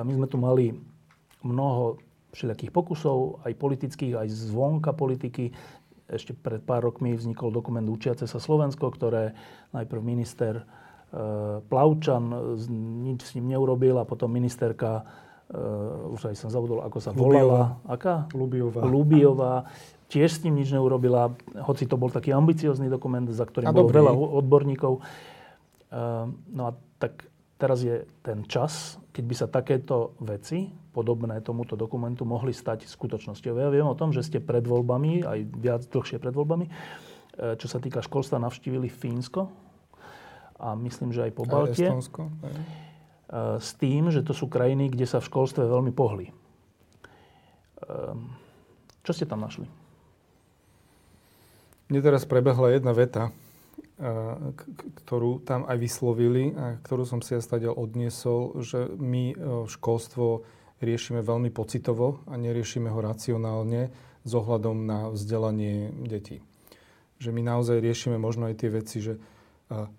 [0.02, 0.74] my sme tu mali
[1.42, 1.98] mnoho
[2.34, 5.54] všelijakých pokusov, aj politických, aj zvonka politiky.
[6.10, 9.34] Ešte pred pár rokmi vznikol dokument Učiace sa Slovensko, ktoré
[9.70, 10.66] najprv minister
[11.68, 12.56] Plavčan
[13.04, 15.04] nič s ním neurobil a potom ministerka,
[15.52, 15.60] e,
[16.08, 17.76] už aj som zabudol, ako sa volala.
[17.84, 18.32] Aká?
[18.32, 18.80] Lubiová.
[18.88, 19.54] Lubiová.
[20.08, 21.36] Tiež s ním nič neurobila,
[21.68, 25.04] hoci to bol taký ambiciózny dokument, za ktorým bolo veľa odborníkov.
[26.52, 27.28] No a tak
[27.60, 33.56] teraz je ten čas, keď by sa takéto veci, podobné tomuto dokumentu, mohli stať skutočnosťou.
[33.56, 36.68] Ja viem o tom, že ste pred voľbami, aj viac dlhšie pred voľbami,
[37.56, 39.71] čo sa týka školstva, navštívili Fínsko
[40.62, 41.90] a myslím, že aj po Baltie.
[41.90, 42.30] Estonsko.
[42.30, 42.54] Aj.
[42.54, 46.30] E, s tým, že to sú krajiny, kde sa v školstve veľmi pohli.
[46.30, 46.34] E,
[49.02, 49.66] čo ste tam našli?
[51.90, 53.34] Mne teraz prebehla jedna veta,
[55.04, 59.36] ktorú tam aj vyslovili a ktorú som si ja stadiaľ odniesol, že my
[59.68, 60.42] školstvo
[60.82, 63.94] riešime veľmi pocitovo a neriešime ho racionálne
[64.26, 66.42] s ohľadom na vzdelanie detí.
[67.22, 69.22] Že my naozaj riešime možno aj tie veci, že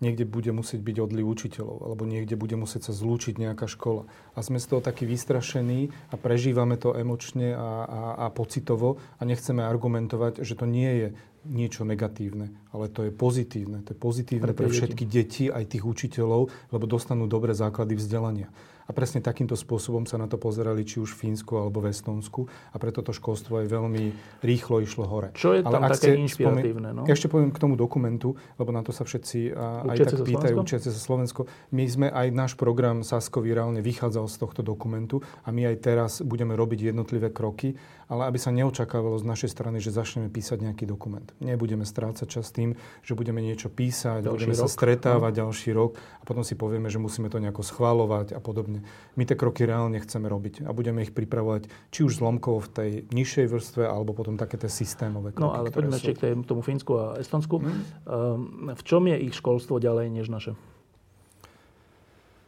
[0.02, 4.06] niekde bude musieť byť odliv učiteľov, alebo niekde bude musieť sa zlúčiť nejaká škola.
[4.34, 9.22] A sme z toho takí vystrašení a prežívame to emočne a, a, a pocitovo a
[9.26, 11.08] nechceme argumentovať, že to nie je
[11.44, 13.84] niečo negatívne, ale to je pozitívne.
[13.84, 18.48] To je pozitívne pre, pre všetky deti, aj tých učiteľov, lebo dostanú dobré základy vzdelania.
[18.84, 22.48] A presne takýmto spôsobom sa na to pozerali či už v Fínsku alebo v Estonsku
[22.48, 24.04] a preto to školstvo aj veľmi
[24.44, 25.32] rýchlo išlo hore.
[25.36, 26.90] Čo je tam Ale také inšpiratívne?
[26.92, 27.02] No?
[27.08, 31.00] Ešte poviem k tomu dokumentu, lebo na to sa všetci aj tak pýtajú, učiace sa
[31.00, 31.48] Slovensko.
[31.72, 36.12] My sme aj náš program Saskovi reálne vychádzal z tohto dokumentu a my aj teraz
[36.20, 37.76] budeme robiť jednotlivé kroky,
[38.14, 41.26] ale aby sa neočakávalo z našej strany, že začneme písať nejaký dokument.
[41.42, 45.40] Nebudeme strácať čas tým, že budeme niečo písať, ďalší budeme rok, sa stretávať no.
[45.42, 48.86] ďalší rok a potom si povieme, že musíme to nejako schváľovať a podobne.
[49.18, 52.90] My tie kroky reálne chceme robiť a budeme ich pripravovať či už zlomkovo v tej
[53.10, 55.42] nižšej vrstve, alebo potom také tie systémové kroky.
[55.42, 57.66] No ale poďme ešte k tomu Fínsku a Estonsku.
[57.66, 58.78] Hmm.
[58.78, 60.54] v čom je ich školstvo ďalej než naše?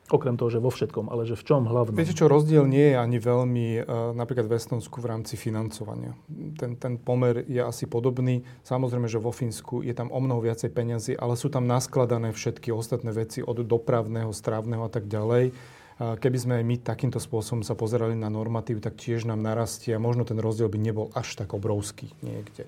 [0.06, 1.98] Okrem toho, že vo všetkom, ale že v čom hlavne?
[1.98, 6.13] Viete čo, rozdiel nie je ani veľmi uh, napríklad v Estonsku v rámci financovania.
[6.62, 8.46] Ten, ten pomer je asi podobný.
[8.62, 12.70] Samozrejme, že vo Fínsku je tam o mnoho viacej peňazí, ale sú tam naskladané všetky
[12.70, 15.58] ostatné veci od dopravného, strávneho a tak ďalej.
[15.96, 20.04] Keby sme aj my takýmto spôsobom sa pozerali na normatív, tak tiež nám narastie a
[20.04, 22.68] možno ten rozdiel by nebol až tak obrovský niekde.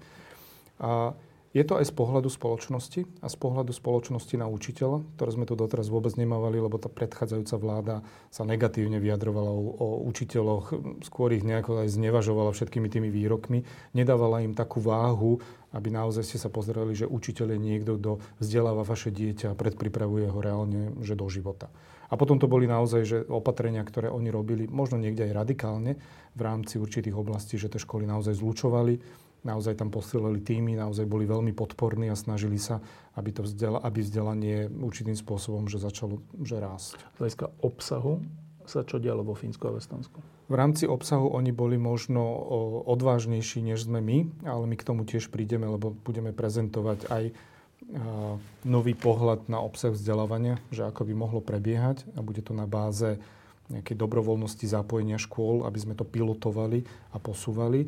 [0.79, 1.11] A
[1.57, 5.57] je to aj z pohľadu spoločnosti a z pohľadu spoločnosti na učiteľa, ktoré sme tu
[5.57, 7.95] doteraz vôbec nemávali, lebo tá predchádzajúca vláda
[8.29, 13.65] sa negatívne vyjadrovala o, o učiteľoch, skôr ich nejako aj znevažovala všetkými tými výrokmi,
[13.97, 15.41] nedávala im takú váhu,
[15.73, 20.29] aby naozaj ste sa pozerali, že učiteľ je niekto, kto vzdeláva vaše dieťa a predpripravuje
[20.29, 21.73] ho reálne že do života.
[22.07, 25.99] A potom to boli naozaj že opatrenia, ktoré oni robili, možno niekde aj radikálne
[26.37, 31.23] v rámci určitých oblastí, že tie školy naozaj zlučovali, naozaj tam posielali týmy, naozaj boli
[31.23, 32.83] veľmi podporní a snažili sa,
[33.15, 36.99] aby, to vzdela, aby vzdelanie určitým spôsobom že začalo že rásť.
[36.99, 38.19] Z hľadiska obsahu
[38.67, 40.19] sa čo dialo vo Fínsku a v Estonsku?
[40.51, 42.19] V rámci obsahu oni boli možno
[42.83, 47.23] odvážnejší, než sme my, ale my k tomu tiež prídeme, lebo budeme prezentovať aj
[48.67, 53.15] nový pohľad na obsah vzdelávania, že ako by mohlo prebiehať a bude to na báze
[53.71, 57.87] nejakej dobrovoľnosti zapojenia škôl, aby sme to pilotovali a posúvali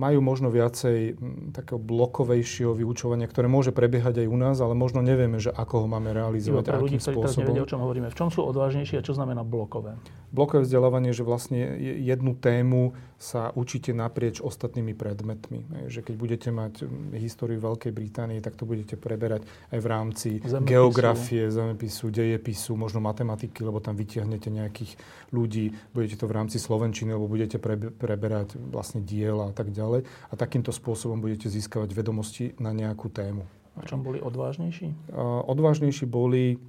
[0.00, 1.20] majú možno viacej
[1.52, 5.86] takého blokovejšieho vyučovania, ktoré môže prebiehať aj u nás, ale možno nevieme, že ako ho
[5.92, 7.44] máme realizovať, akým ľudí, spôsobom.
[7.44, 8.08] Nevedia, o čom hovoríme.
[8.08, 10.00] V čom sú odvážnejšie a čo znamená blokové?
[10.32, 15.90] Blokové vzdelávanie, že vlastne jednu tému sa učíte naprieč ostatnými predmetmi.
[15.92, 16.88] Že keď budete mať
[17.20, 20.72] históriu Veľkej Británie, tak to budete preberať aj v rámci zemepisu.
[20.72, 24.96] geografie, zemepisu, dejepisu, možno matematiky, lebo tam vytiahnete nejakých
[25.34, 27.58] ľudí, budete to v rámci slovenčiny, lebo budete
[27.94, 30.00] preberať vlastne diela a tak ďalej ďalej.
[30.30, 33.48] A takýmto spôsobom budete získavať vedomosti na nejakú tému.
[33.80, 35.14] A čom boli odvážnejší?
[35.48, 36.60] Odvážnejší boli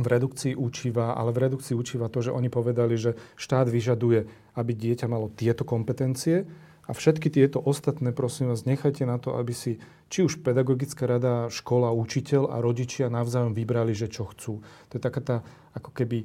[0.00, 4.24] v redukcii učiva, ale v redukcii učiva to, že oni povedali, že štát vyžaduje,
[4.56, 6.48] aby dieťa malo tieto kompetencie
[6.88, 9.76] a všetky tieto ostatné, prosím vás, nechajte na to, aby si
[10.08, 14.64] či už pedagogická rada, škola, učiteľ a rodičia navzájom vybrali, že čo chcú.
[14.64, 15.36] To je taká tá,
[15.76, 16.24] ako keby,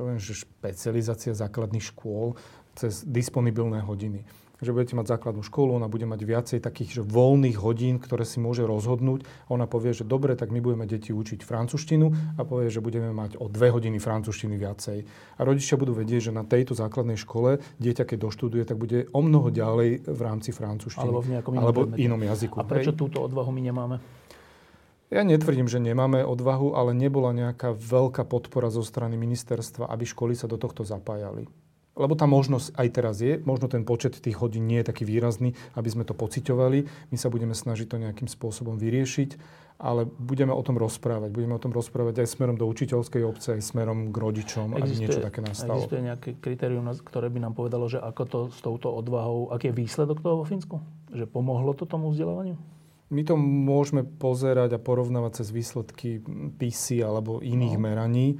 [0.00, 2.40] poviem, že špecializácia základných škôl
[2.72, 4.24] cez disponibilné hodiny
[4.60, 8.38] že budete mať základnú školu, ona bude mať viacej takých že voľných hodín, ktoré si
[8.38, 9.24] môže rozhodnúť.
[9.48, 13.40] Ona povie, že dobre, tak my budeme deti učiť francúzštinu a povie, že budeme mať
[13.40, 14.98] o dve hodiny francúzštiny viacej.
[15.36, 19.20] A rodičia budú vedieť, že na tejto základnej škole dieťa, keď doštuduje, tak bude o
[19.24, 21.08] mnoho ďalej v rámci francúzštiny.
[21.08, 22.60] Alebo v nejakom inom, alebo inom jazyku.
[22.60, 23.00] A prečo hej?
[23.00, 23.96] túto odvahu my nemáme?
[25.10, 30.38] Ja netvrdím, že nemáme odvahu, ale nebola nejaká veľká podpora zo strany ministerstva, aby školy
[30.38, 31.50] sa do tohto zapájali.
[31.98, 35.52] lebo tá možnosť aj teraz je, možno ten počet tých hodín nie je taký výrazný,
[35.76, 37.10] aby sme to pociťovali.
[37.12, 39.36] My sa budeme snažiť to nejakým spôsobom vyriešiť,
[39.76, 41.28] ale budeme o tom rozprávať.
[41.28, 44.92] Budeme o tom rozprávať aj smerom do učiteľskej obce, aj smerom k rodičom, existuje, aby
[44.96, 45.82] niečo také nastalo.
[45.82, 49.78] Existuje nejaké kritérium, ktoré by nám povedalo, že ako to s touto odvahou, aký je
[49.84, 50.80] výsledok toho vo Fínsku?
[51.12, 52.56] Že pomohlo to tomu vzdelávaniu?
[53.10, 56.22] My to môžeme pozerať a porovnávať cez výsledky
[56.56, 57.82] PISy alebo iných no.
[57.82, 58.38] meraní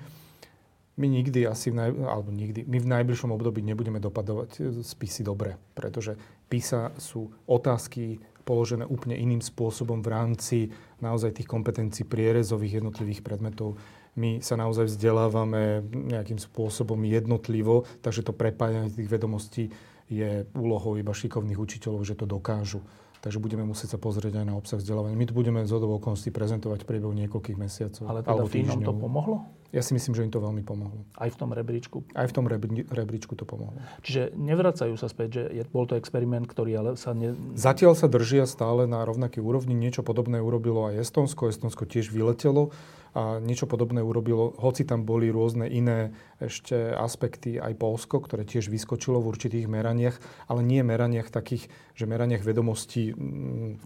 [1.00, 5.56] my nikdy asi, v naj, alebo nikdy, my v najbližšom období nebudeme dopadovať spisy dobre,
[5.72, 6.20] pretože
[6.52, 10.58] PISA sú otázky položené úplne iným spôsobom v rámci
[11.00, 13.80] naozaj tých kompetencií prierezových jednotlivých predmetov.
[14.20, 19.72] My sa naozaj vzdelávame nejakým spôsobom jednotlivo, takže to prepájanie tých vedomostí
[20.10, 22.82] je úlohou iba šikovných učiteľov, že to dokážu.
[23.20, 25.12] Takže budeme musieť sa pozrieť aj na obsah vzdelávania.
[25.12, 28.04] My tu budeme z okolností prezentovať v priebehu niekoľkých mesiacov.
[28.08, 29.44] Ale teda Fínom to pomohlo?
[29.70, 31.06] Ja si myslím, že im to veľmi pomohlo.
[31.14, 32.02] Aj v tom rebríčku?
[32.16, 33.78] Aj v tom rebrí, rebríčku to pomohlo.
[34.02, 37.14] Čiže nevracajú sa späť, že je, bol to experiment, ktorý ale sa...
[37.14, 37.38] Ne...
[37.54, 39.78] Zatiaľ sa držia stále na rovnakej úrovni.
[39.78, 41.46] Niečo podobné urobilo aj Estonsko.
[41.46, 42.74] Estonsko tiež vyletelo
[43.10, 48.70] a niečo podobné urobilo, hoci tam boli rôzne iné ešte aspekty, aj Polsko, ktoré tiež
[48.70, 51.66] vyskočilo v určitých meraniach, ale nie meraniach takých,
[51.98, 53.10] že meraniach vedomostí,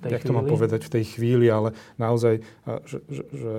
[0.05, 2.45] jak to mám povedať v tej chvíli, ale naozaj,
[2.85, 3.53] že, že, že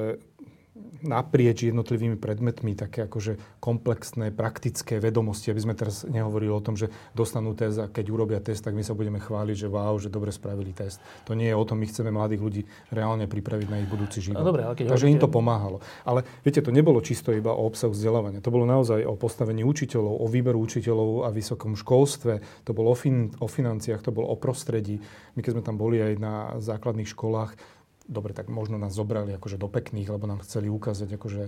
[1.06, 6.92] naprieč jednotlivými predmetmi také akože komplexné, praktické vedomosti, aby sme teraz nehovorili o tom, že
[7.16, 10.36] dostanú test a keď urobia test, tak my sa budeme chváliť, že wow, že dobre
[10.36, 11.00] spravili test.
[11.32, 12.62] To nie je o tom, my chceme mladých ľudí
[12.92, 14.44] reálne pripraviť na ich budúci život.
[14.44, 15.16] Dobre, ale keď Takže hovoríte...
[15.16, 15.78] im to pomáhalo.
[16.04, 18.44] Ale viete, to nebolo čisto iba o obsahu vzdelávania.
[18.44, 22.44] To bolo naozaj o postavení učiteľov, o výberu učiteľov a vysokom školstve.
[22.68, 25.00] To bolo o, fin- o financiách, to bolo o prostredí.
[25.36, 27.56] My keď sme tam boli aj na základných školách,
[28.06, 31.44] dobre, tak možno nás zobrali akože do pekných, lebo nám chceli ukázať akože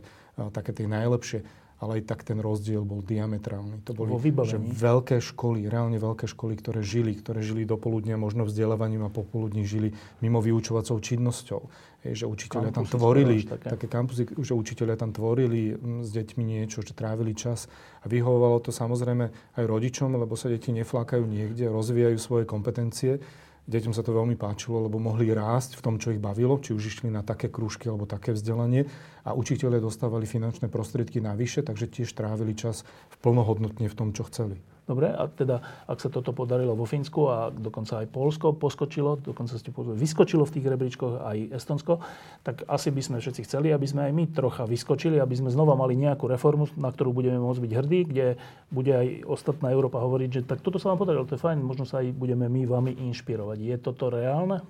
[0.51, 1.45] také tie najlepšie,
[1.77, 3.85] ale aj tak ten rozdiel bol diametrálny.
[3.85, 4.09] To boli
[4.49, 9.13] že veľké školy, reálne veľké školy, ktoré žili, ktoré žili do poludnia možno vzdelávaním a
[9.13, 9.93] popoludní žili
[10.25, 11.61] mimo vyučovacou činnosťou.
[12.01, 13.77] Hej, že učiteľia tam tvorili, také.
[13.77, 17.69] také kampusy, že učiteľia tam tvorili s deťmi niečo, že trávili čas
[18.01, 23.21] a vyhovovalo to samozrejme aj rodičom, lebo sa deti neflákajú niekde, rozvíjajú svoje kompetencie
[23.67, 26.87] Deťom sa to veľmi páčilo, lebo mohli rásť v tom, čo ich bavilo, či už
[26.87, 28.87] išli na také krúžky alebo také vzdelanie
[29.27, 34.23] a učiteľe dostávali finančné prostriedky navyše, takže tiež trávili čas v plnohodnotne v tom, čo
[34.31, 34.55] chceli.
[34.87, 39.59] Dobre, a teda, ak sa toto podarilo vo Fínsku a dokonca aj Polsko poskočilo, dokonca
[39.59, 41.99] ste povedali, vyskočilo v tých rebríčkoch aj Estonsko,
[42.47, 45.75] tak asi by sme všetci chceli, aby sme aj my trocha vyskočili, aby sme znova
[45.75, 48.27] mali nejakú reformu, na ktorú budeme môcť byť hrdí, kde
[48.71, 51.83] bude aj ostatná Európa hovoriť, že tak toto sa vám podarilo, to je fajn, možno
[51.83, 53.59] sa aj budeme my vami inšpirovať.
[53.59, 54.63] Je toto reálne?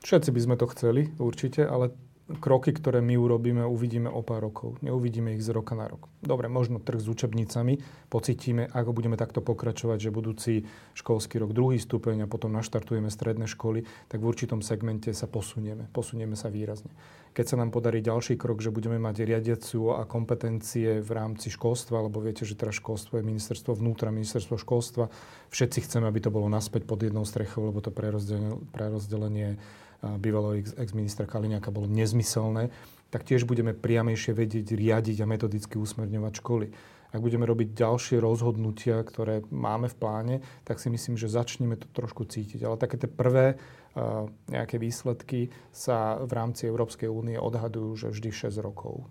[0.00, 1.92] Všetci by sme to chceli, určite, ale
[2.38, 4.78] kroky, ktoré my urobíme, uvidíme o pár rokov.
[4.84, 6.06] Neuvidíme ich z roka na rok.
[6.22, 10.52] Dobre, možno trh s učebnicami pocítime, ako budeme takto pokračovať, že budúci
[10.94, 15.90] školský rok, druhý stupeň a potom naštartujeme stredné školy, tak v určitom segmente sa posunieme.
[15.90, 16.92] Posunieme sa výrazne.
[17.30, 22.10] Keď sa nám podarí ďalší krok, že budeme mať riadiacu a kompetencie v rámci školstva,
[22.10, 25.06] lebo viete, že teraz školstvo je ministerstvo vnútra, ministerstvo školstva,
[25.54, 29.62] všetci chceme, aby to bolo naspäť pod jednou strechou, lebo to prerozdelenie, prerozdelenie
[30.00, 32.72] bývalého ex-ministra Kaliňáka bolo nezmyselné,
[33.10, 36.68] tak tiež budeme priamejšie vedieť riadiť a metodicky usmerňovať školy.
[37.10, 41.90] Ak budeme robiť ďalšie rozhodnutia, ktoré máme v pláne, tak si myslím, že začneme to
[41.90, 42.62] trošku cítiť.
[42.62, 48.54] Ale také tie prvé uh, nejaké výsledky sa v rámci Európskej únie odhadujú, že vždy
[48.54, 49.10] 6 rokov.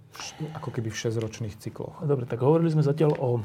[0.55, 1.99] Ako keby v 6-ročných cykloch.
[1.99, 3.43] Dobre, tak hovorili sme zatiaľ o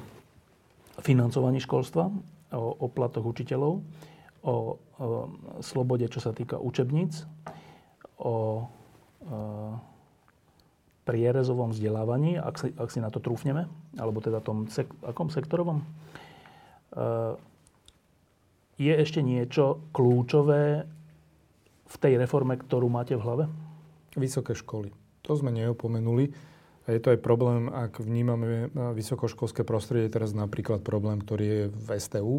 [1.02, 2.14] financovaní školstva,
[2.54, 3.82] o, o platoch učiteľov
[4.44, 4.78] o,
[5.64, 7.24] slobode, čo sa týka učebníc,
[8.20, 8.68] o,
[9.24, 9.34] o
[11.04, 13.68] prierezovom vzdelávaní, ak si, ak si na to trúfneme,
[14.00, 15.84] alebo teda tom sek, akom sektorovom.
[15.84, 15.86] E,
[18.80, 20.88] je ešte niečo kľúčové
[21.84, 23.44] v tej reforme, ktorú máte v hlave?
[24.16, 24.90] Vysoké školy.
[25.28, 26.32] To sme neopomenuli.
[26.84, 31.88] A je to aj problém, ak vnímame vysokoškolské prostredie, teraz napríklad problém, ktorý je v
[31.96, 32.34] STU,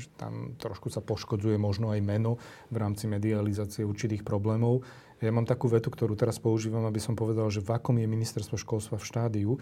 [0.00, 2.40] že tam trošku sa poškodzuje možno aj meno
[2.72, 4.80] v rámci medializácie určitých problémov.
[5.20, 8.56] Ja mám takú vetu, ktorú teraz používam, aby som povedal, že v akom je ministerstvo
[8.56, 9.52] školstva v štádiu.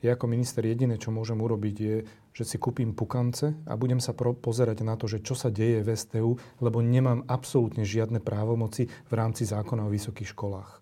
[0.00, 1.96] Ja ako minister jediné, čo môžem urobiť, je,
[2.32, 5.84] že si kúpim pukance a budem sa pro- pozerať na to, že čo sa deje
[5.84, 10.80] v STU, lebo nemám absolútne žiadne právomoci v rámci zákona o vysokých školách.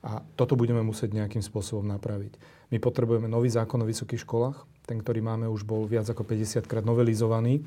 [0.00, 2.36] A toto budeme musieť nejakým spôsobom napraviť.
[2.72, 4.64] My potrebujeme nový zákon o vysokých školách.
[4.88, 7.60] Ten, ktorý máme, už bol viac ako 50 krát novelizovaný,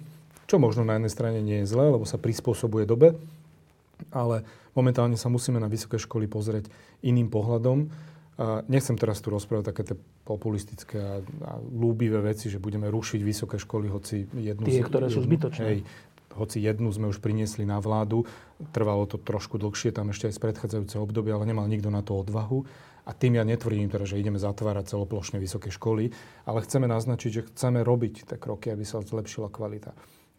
[0.49, 3.15] čo možno na jednej strane nie je zlé, lebo sa prispôsobuje dobe,
[4.09, 6.67] ale momentálne sa musíme na vysoké školy pozrieť
[7.05, 7.87] iným pohľadom
[8.65, 13.61] nechcem teraz tu rozprávať také tie populistické a, a lúbivé veci, že budeme rušiť vysoké
[13.61, 14.65] školy, hoci jednu...
[14.65, 15.65] Tie, ktoré jednu, sú zbytočné.
[15.69, 15.79] Hej,
[16.35, 18.25] hoci jednu sme už priniesli na vládu.
[18.73, 22.17] Trvalo to trošku dlhšie, tam ešte aj z predchádzajúceho obdobia, ale nemal nikto na to
[22.17, 22.65] odvahu.
[23.03, 26.15] A tým ja netvrdím teda, že ideme zatvárať celoplošne vysoké školy,
[26.47, 29.91] ale chceme naznačiť, že chceme robiť tie kroky, aby sa zlepšila kvalita.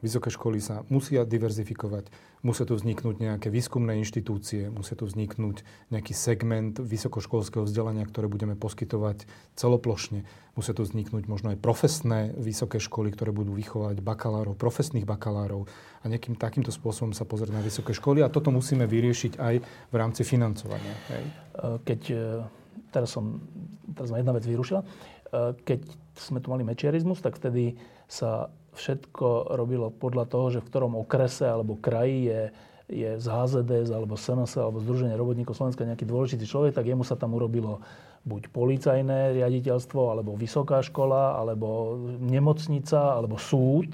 [0.05, 2.13] Vysoké školy sa musia diverzifikovať,
[2.45, 8.53] musia tu vzniknúť nejaké výskumné inštitúcie, musia tu vzniknúť nejaký segment vysokoškolského vzdelania, ktoré budeme
[8.53, 9.25] poskytovať
[9.57, 10.29] celoplošne.
[10.61, 15.65] Musia tu vzniknúť možno aj profesné vysoké školy, ktoré budú vychovať bakalárov, profesných bakalárov
[16.01, 18.21] a nejakým takýmto spôsobom sa pozrieť na vysoké školy.
[18.21, 20.93] A toto musíme vyriešiť aj v rámci financovania.
[21.17, 21.25] Hej.
[21.81, 22.25] Keď, e,
[22.93, 23.41] teraz, som,
[23.97, 24.87] teraz ma jedna vec vyrušila, e,
[25.65, 25.81] keď
[26.21, 31.47] sme tu mali mečiarizmus, tak vtedy sa všetko robilo podľa toho, že v ktorom okrese
[31.47, 32.43] alebo kraji je,
[32.91, 37.15] je z HZDS alebo SNS alebo Združenie robotníkov Slovenska nejaký dôležitý človek, tak jemu sa
[37.15, 37.81] tam urobilo
[38.25, 43.93] buď policajné riaditeľstvo, alebo vysoká škola, alebo nemocnica, alebo súd.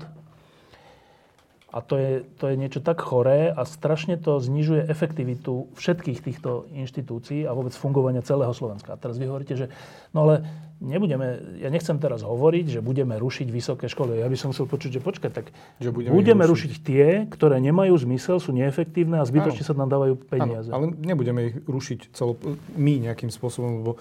[1.70, 6.66] A to je, to je niečo tak choré a strašne to znižuje efektivitu všetkých týchto
[6.74, 8.94] inštitúcií a vôbec fungovania celého Slovenska.
[8.94, 9.70] A teraz vy hovoríte, že
[10.10, 10.42] no ale
[10.82, 14.18] nebudeme, ja nechcem teraz hovoriť, že budeme rušiť vysoké školy.
[14.18, 15.46] Ja by som chcel počuť, že počkať, tak
[15.78, 16.74] že budeme, budeme rušiť.
[16.74, 20.74] rušiť tie, ktoré nemajú zmysel, sú neefektívne a zbytočne sa nám dávajú peniaze.
[20.74, 22.34] Áno, ale nebudeme ich rušiť celo,
[22.74, 23.92] my nejakým spôsobom, lebo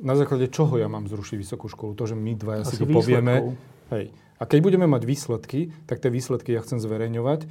[0.00, 1.92] na základe čoho ja mám zrušiť vysokú školu?
[2.00, 3.60] To, že my dvaja Asi si to povieme.
[3.92, 7.46] Hej, a keď budeme mať výsledky, tak tie výsledky ja chcem zverejňovať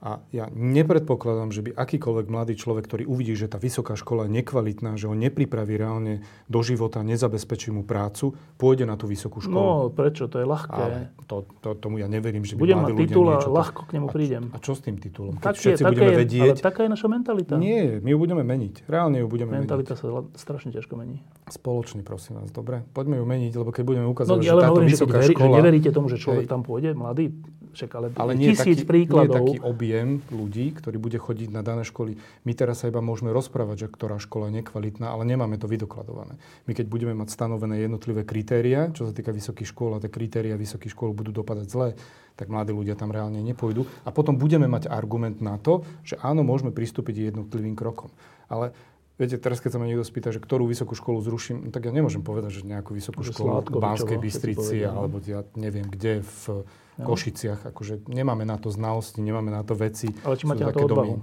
[0.00, 4.40] a ja nepredpokladám, že by akýkoľvek mladý človek, ktorý uvidí, že tá vysoká škola je
[4.40, 9.60] nekvalitná, že ho nepripraví reálne do života, nezabezpečí mu prácu, pôjde na tú vysokú školu.
[9.60, 10.24] No, prečo?
[10.32, 10.72] To je ľahké.
[10.72, 13.52] Ale to, to, tomu ja neverím, že by Budem mladí mať titul a niečo...
[13.52, 14.44] ľahko k nemu prídem.
[14.48, 15.36] A, a čo s tým titulom?
[15.36, 16.56] Keď tak všetci je, budeme je, vedieť...
[16.56, 17.54] Ale taká je naša mentalita.
[17.60, 18.88] Nie, my ju budeme meniť.
[18.88, 20.00] Reálne ju budeme mentalita meniť.
[20.00, 21.20] Mentalita sa strašne ťažko mení.
[21.50, 22.54] Spoločne, prosím vás.
[22.54, 22.86] Dobre?
[22.94, 25.50] Poďme ju meniť, lebo keď budeme ukázať, no, že táto hovorím, vysoká že škola...
[25.50, 27.34] Že neveríte tomu, že človek tam pôjde, mladý?
[27.70, 29.46] Však ale, ale nie tisíc taký, príkladov.
[29.46, 32.18] Nie taký objem ľudí, ktorý bude chodiť na dané školy.
[32.46, 36.34] My teraz sa iba môžeme rozprávať, že ktorá škola je nekvalitná, ale nemáme to vydokladované.
[36.66, 40.58] My keď budeme mať stanovené jednotlivé kritéria, čo sa týka vysokých škôl a tie kritéria
[40.58, 41.88] vysokých škôl budú dopadať zle,
[42.34, 43.86] tak mladí ľudia tam reálne nepôjdu.
[44.02, 48.10] A potom budeme mať argument na to, že áno, môžeme pristúpiť jednotlivým krokom.
[48.50, 48.74] Ale
[49.20, 51.92] Viete, teraz keď sa ma niekto spýta, že ktorú vysokú školu zruším, no tak ja
[51.92, 56.64] nemôžem povedať, že nejakú vysokú že školu v Banskej Bystrici alebo ja neviem kde v
[56.96, 57.04] no.
[57.04, 57.68] Košiciach.
[57.68, 60.08] Akože nemáme na to znalosti, nemáme na to veci.
[60.24, 61.20] Ale či máte na to odvahu?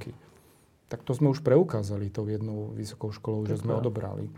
[0.94, 4.30] Tak to sme už preukázali tou jednou vysokou školou, že sme odobrali.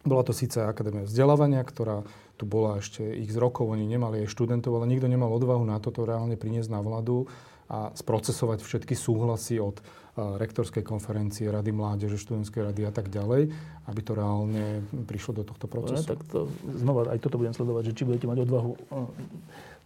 [0.00, 2.08] Bola to síce Akadémia vzdelávania, ktorá
[2.40, 6.08] tu bola ešte x rokov, oni nemali aj študentov, ale nikto nemal odvahu na toto
[6.08, 7.28] reálne priniesť na vládu
[7.68, 9.80] a sprocesovať všetky súhlasy od
[10.14, 13.50] rektorskej konferencie, rady mládeže, študentskej rady a tak ďalej,
[13.90, 16.06] aby to reálne prišlo do tohto procesu.
[16.06, 16.40] No, tak to,
[16.70, 18.72] znova aj toto budem sledovať, že či budete mať odvahu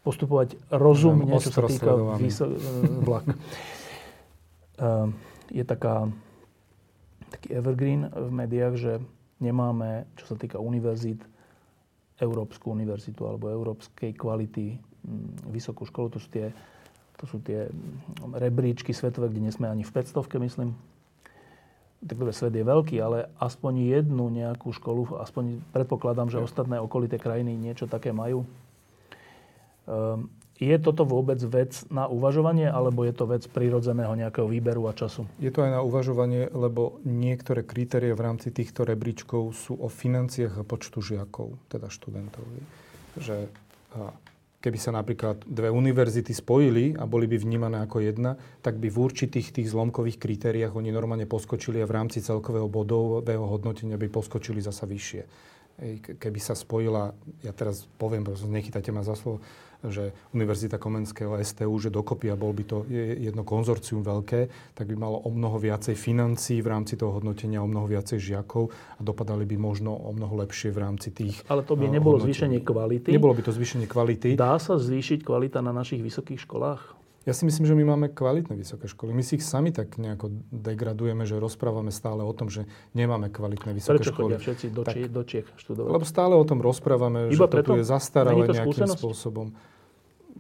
[0.05, 2.61] postupovať rozumne, čo sa týka výso- e,
[3.03, 3.27] vlak.
[5.49, 6.07] Je taká,
[7.33, 8.93] taký evergreen v médiách, že
[9.43, 11.25] nemáme, čo sa týka univerzít,
[12.19, 14.75] Európsku univerzitu alebo európskej kvality
[15.47, 16.15] vysokú školu.
[16.15, 16.51] To sú tie
[17.19, 17.67] to sú tie
[18.23, 20.71] rebríčky svetové, kde nie sme ani v 500, myslím.
[21.99, 27.19] Tak dobre, svet je veľký, ale aspoň jednu nejakú školu, aspoň predpokladám, že ostatné okolité
[27.19, 28.47] krajiny niečo také majú.
[29.91, 34.93] Um, je toto vôbec vec na uvažovanie, alebo je to vec prirodzeného nejakého výberu a
[34.95, 35.27] času?
[35.39, 40.59] Je to aj na uvažovanie, lebo niektoré kritérie v rámci týchto rebríčkov sú o financiách
[40.59, 42.43] a počtu žiakov, teda študentov.
[43.19, 43.51] Že
[44.59, 48.99] keby sa napríklad dve univerzity spojili a boli by vnímané ako jedna, tak by v
[48.99, 54.59] určitých tých zlomkových kritériách oni normálne poskočili a v rámci celkového bodového hodnotenia by poskočili
[54.59, 55.23] zasa vyššie.
[56.19, 57.15] Keby sa spojila,
[57.47, 59.39] ja teraz poviem, nechytajte ma za slovo,
[59.87, 64.99] že Univerzita Komenského STU, že dokopy a bol by to jedno konzorcium veľké, tak by
[64.99, 69.47] malo o mnoho viacej financií v rámci toho hodnotenia, o mnoho viacej žiakov a dopadali
[69.47, 72.35] by možno o mnoho lepšie v rámci tých Ale to by eh, nebolo hodnotení.
[72.35, 73.09] zvýšenie kvality.
[73.15, 74.29] Nebolo by to zvýšenie kvality.
[74.35, 76.99] Dá sa zvýšiť kvalita na našich vysokých školách?
[77.29, 79.13] Ja si myslím, že my máme kvalitné vysoké školy.
[79.13, 82.65] My si ich sami tak nejako degradujeme, že rozprávame stále o tom, že
[82.97, 84.41] nemáme kvalitné vysoké Prečo školy.
[84.41, 85.93] Prečo všetci do, tak, do Čiech študovať?
[85.93, 87.77] Lebo stále o tom rozprávame, Iba že preto?
[87.77, 89.53] to tu je zastaralé nejakým spôsobom.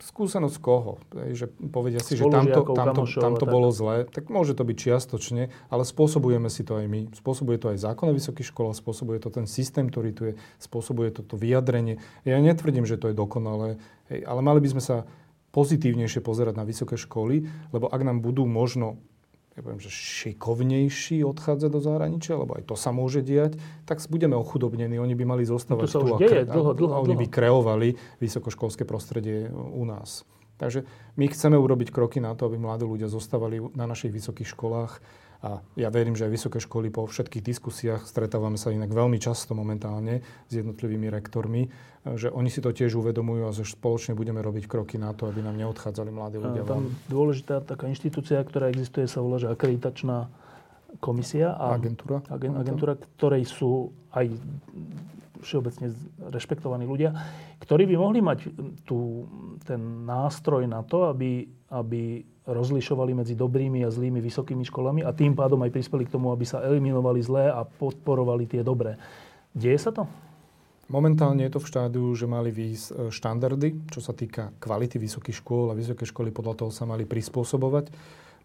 [0.01, 0.97] Skúsenosť koho?
[1.12, 4.09] Že povedia si, že tamto, tamto, tamto bolo zlé.
[4.09, 7.12] Tak môže to byť čiastočne, ale spôsobujeme si to aj my.
[7.12, 11.12] Spôsobuje to aj zákon o vysokých školách, spôsobuje to ten systém, ktorý tu je, spôsobuje
[11.12, 12.01] to to vyjadrenie.
[12.24, 13.76] Ja netvrdím, že to je dokonalé,
[14.09, 14.97] ale mali by sme sa
[15.59, 17.43] pozitívnejšie pozerať na vysoké školy,
[17.75, 19.03] lebo ak nám budú možno
[19.59, 23.59] ja poviem, že šikovnejší odchádza do zahraničia, lebo aj to sa môže diať,
[23.91, 25.03] tak budeme ochudobnení.
[25.03, 26.15] Oni by mali zostávať no to sa tu.
[26.15, 27.23] Už deje, a, dlho, dlho, oni dlho.
[27.27, 27.89] by kreovali
[28.23, 30.23] vysokoškolské prostredie u nás.
[30.63, 30.87] Takže
[31.19, 35.03] my chceme urobiť kroky na to, aby mladí ľudia zostávali na našich vysokých školách
[35.39, 39.55] a ja verím, že aj vysoké školy po všetkých diskusiách, stretávame sa inak veľmi často
[39.55, 40.18] momentálne
[40.51, 41.70] s jednotlivými rektormi,
[42.18, 45.47] že oni si to tiež uvedomujú a že spoločne budeme robiť kroky na to, aby
[45.47, 46.66] nám neodchádzali mladí ľudia.
[46.66, 50.26] Tam dôležitá taká inštitúcia, ktorá existuje, sa volá, že akreditačná
[50.99, 51.55] komisia.
[51.55, 52.18] A agentúra.
[52.26, 54.34] Agen, agentúra, ktorej sú aj
[55.39, 55.95] všeobecne
[56.34, 57.14] rešpektovaní ľudia,
[57.62, 58.39] ktorí by mohli mať
[58.82, 59.22] tú,
[59.62, 65.36] ten nástroj na to, aby, aby rozlišovali medzi dobrými a zlými vysokými školami a tým
[65.36, 68.96] pádom aj prispeli k tomu, aby sa eliminovali zlé a podporovali tie dobré.
[69.53, 70.09] Deje sa to?
[70.88, 75.44] Momentálne je to v štádiu, že mali výjsť e, štandardy, čo sa týka kvality vysokých
[75.44, 77.92] škôl a vysoké školy podľa toho sa mali prispôsobovať.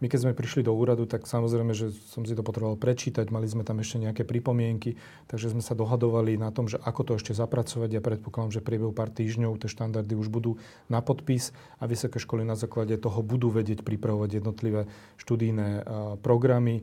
[0.02, 3.46] My keď sme prišli do úradu, tak samozrejme, že som si to potreboval prečítať, mali
[3.46, 4.98] sme tam ešte nejaké pripomienky,
[5.30, 7.88] takže sme sa dohadovali na tom, že ako to ešte zapracovať.
[7.94, 10.58] Ja predpokladám, že priebehu pár týždňov tie štandardy už budú
[10.90, 14.90] na podpis a vysoké školy na základe toho budú vedieť pripravovať jednotlivé
[15.22, 15.86] študijné
[16.20, 16.82] programy.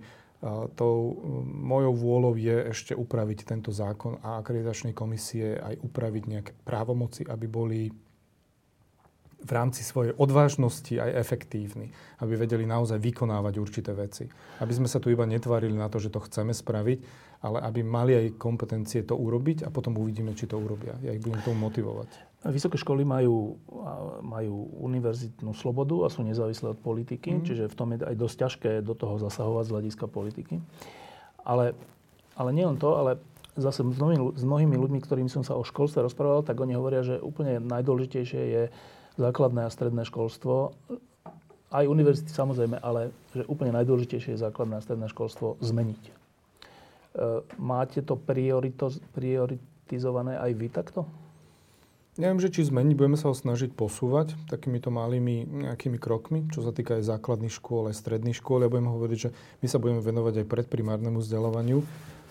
[0.74, 7.22] Tou mojou vôľou je ešte upraviť tento zákon a akreditačnej komisie aj upraviť nejaké právomoci,
[7.30, 7.94] aby boli
[9.42, 11.90] v rámci svojej odvážnosti aj efektívni,
[12.22, 14.30] aby vedeli naozaj vykonávať určité veci.
[14.62, 17.00] Aby sme sa tu iba netvárili na to, že to chceme spraviť,
[17.42, 20.94] ale aby mali aj kompetencie to urobiť a potom uvidíme, či to urobia.
[21.02, 22.10] Ja ich budem tomu motivovať.
[22.42, 23.58] Vysoké školy majú,
[24.22, 27.46] majú univerzitnú slobodu a sú nezávislé od politiky, mm.
[27.46, 30.58] čiže v tom je aj dosť ťažké do toho zasahovať z hľadiska politiky.
[31.42, 31.74] Ale,
[32.38, 33.22] ale nielen to, ale
[33.58, 37.04] zase s mnohými, s mnohými ľuďmi, ktorými som sa o školstve rozprával, tak oni hovoria,
[37.04, 38.64] že úplne najdôležitejšie je
[39.20, 40.76] základné a stredné školstvo,
[41.72, 46.02] aj univerzity samozrejme, ale že úplne najdôležitejšie je základné a stredné školstvo zmeniť.
[46.04, 46.12] E,
[47.56, 51.08] máte to priorito, prioritizované aj vy takto?
[52.20, 56.76] Neviem, že či zmeniť, budeme sa ho snažiť posúvať takýmito malými nejakými krokmi, čo sa
[56.76, 58.68] týka aj základných škôl, aj stredných škôl.
[58.68, 59.30] Ja budem hovoriť, že
[59.64, 61.80] my sa budeme venovať aj predprimárnemu vzdelávaniu,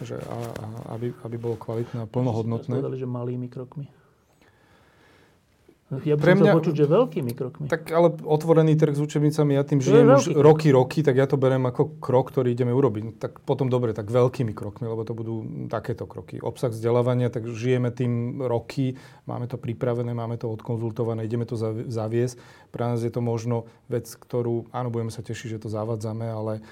[0.04, 0.66] že a, a,
[1.00, 2.76] aby, aby bolo kvalitné a plnohodnotné.
[2.76, 3.88] Povedali, že malými krokmi.
[5.90, 7.66] Ja by Pre mňa, počuť, že veľkými krokmi.
[7.66, 11.34] Tak ale otvorený trh s učebnicami, ja tým žijem už roky, roky, tak ja to
[11.34, 13.18] beriem ako krok, ktorý ideme urobiť.
[13.18, 16.38] Tak potom dobre, tak veľkými krokmi, lebo to budú takéto kroky.
[16.38, 18.94] Obsah vzdelávania, tak žijeme tým roky,
[19.26, 21.58] máme to pripravené, máme to odkonzultované, ideme to
[21.90, 22.38] zaviesť.
[22.70, 26.62] Pre nás je to možno vec, ktorú, áno, budeme sa tešiť, že to zavádzame, ale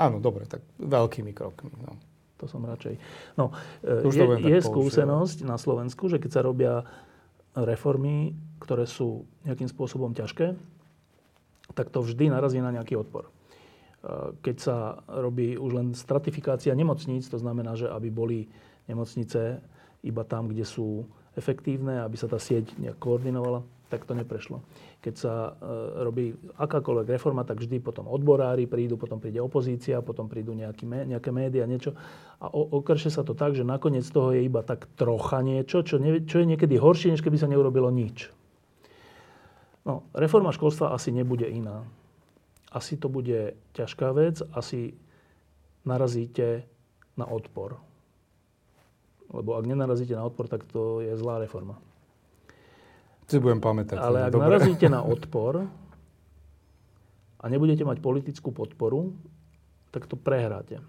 [0.00, 1.68] áno, dobre, tak veľkými krokmi.
[1.84, 2.00] No.
[2.38, 2.96] To som radšej.
[3.34, 3.50] No,
[3.82, 6.86] je, je skúsenosť na Slovensku, že keď sa robia
[7.64, 10.54] reformy, ktoré sú nejakým spôsobom ťažké,
[11.74, 13.28] tak to vždy narazí na nejaký odpor.
[13.28, 13.30] E,
[14.42, 14.76] keď sa
[15.08, 18.38] robí už len stratifikácia nemocníc, to znamená, že aby boli
[18.86, 19.62] nemocnice
[20.02, 21.06] iba tam, kde sú
[21.38, 24.60] efektívne, aby sa tá sieť nejak koordinovala, tak to neprešlo.
[25.00, 25.50] Keď sa e,
[26.04, 31.32] robí akákoľvek reforma, tak vždy potom odborári prídu, potom príde opozícia, potom prídu nejaký, nejaké
[31.32, 31.96] médiá, niečo.
[32.38, 36.20] A okrše sa to tak, že nakoniec toho je iba tak trocha niečo, čo, ne,
[36.28, 38.28] čo je niekedy horšie, než keby sa neurobilo nič.
[39.88, 41.80] No, reforma školstva asi nebude iná.
[42.68, 44.92] Asi to bude ťažká vec, asi
[45.88, 46.68] narazíte
[47.16, 47.80] na odpor.
[49.32, 51.80] Lebo ak nenarazíte na odpor, tak to je zlá reforma.
[53.28, 54.00] Si budem pamätať.
[54.00, 54.44] Ale ak Dobre.
[54.48, 55.68] narazíte na odpor
[57.38, 59.12] a nebudete mať politickú podporu,
[59.92, 60.80] tak to prehráte.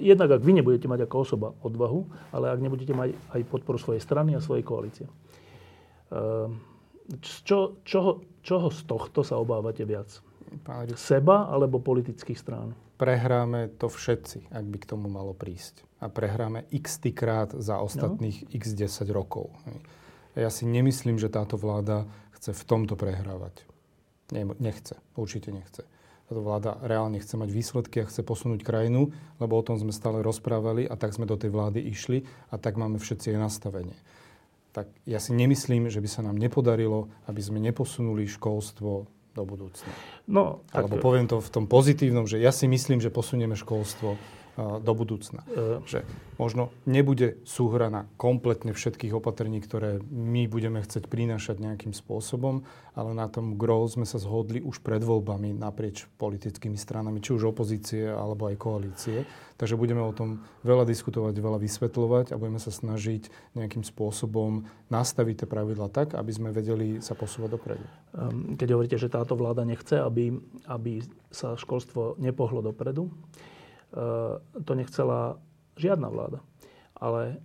[0.00, 4.00] Jednak ak vy nebudete mať ako osoba odvahu, ale ak nebudete mať aj podporu svojej
[4.00, 5.08] strany a svojej koalície.
[6.08, 6.60] Ehm,
[7.20, 10.08] čo, čoho, čoho z tohto sa obávate viac?
[10.96, 12.72] Seba alebo politických strán?
[12.96, 15.82] Prehráme to všetci, ak by k tomu malo prísť.
[16.00, 18.50] A prehráme x krát za ostatných no.
[18.54, 19.50] x 10 rokov.
[20.34, 23.66] Ja si nemyslím, že táto vláda chce v tomto prehrávať.
[24.34, 25.86] Nechce, určite nechce.
[26.26, 30.24] Táto vláda reálne chce mať výsledky a chce posunúť krajinu, lebo o tom sme stále
[30.24, 33.94] rozprávali a tak sme do tej vlády išli a tak máme všetci jej nastavenie.
[34.74, 39.92] Tak ja si nemyslím, že by sa nám nepodarilo, aby sme neposunuli školstvo do budúcna.
[40.26, 40.88] No, tak...
[40.88, 44.18] Alebo poviem to v tom pozitívnom, že ja si myslím, že posunieme školstvo
[44.58, 45.42] do budúcna.
[45.50, 45.82] Uh.
[45.84, 46.06] Že
[46.38, 53.26] možno nebude súhrana kompletne všetkých opatrení, ktoré my budeme chcieť prinášať nejakým spôsobom, ale na
[53.26, 58.46] tom gro sme sa zhodli už pred voľbami naprieč politickými stranami, či už opozície alebo
[58.46, 59.26] aj koalície.
[59.54, 65.46] Takže budeme o tom veľa diskutovať, veľa vysvetľovať a budeme sa snažiť nejakým spôsobom nastaviť
[65.46, 67.86] tie pravidla tak, aby sme vedeli sa posúvať dopredu.
[68.18, 70.34] Ehm, keď hovoríte, že táto vláda nechce, aby,
[70.66, 73.10] aby sa školstvo nepohlo dopredu,
[74.64, 75.38] to nechcela
[75.78, 76.38] žiadna vláda.
[76.98, 77.38] Ale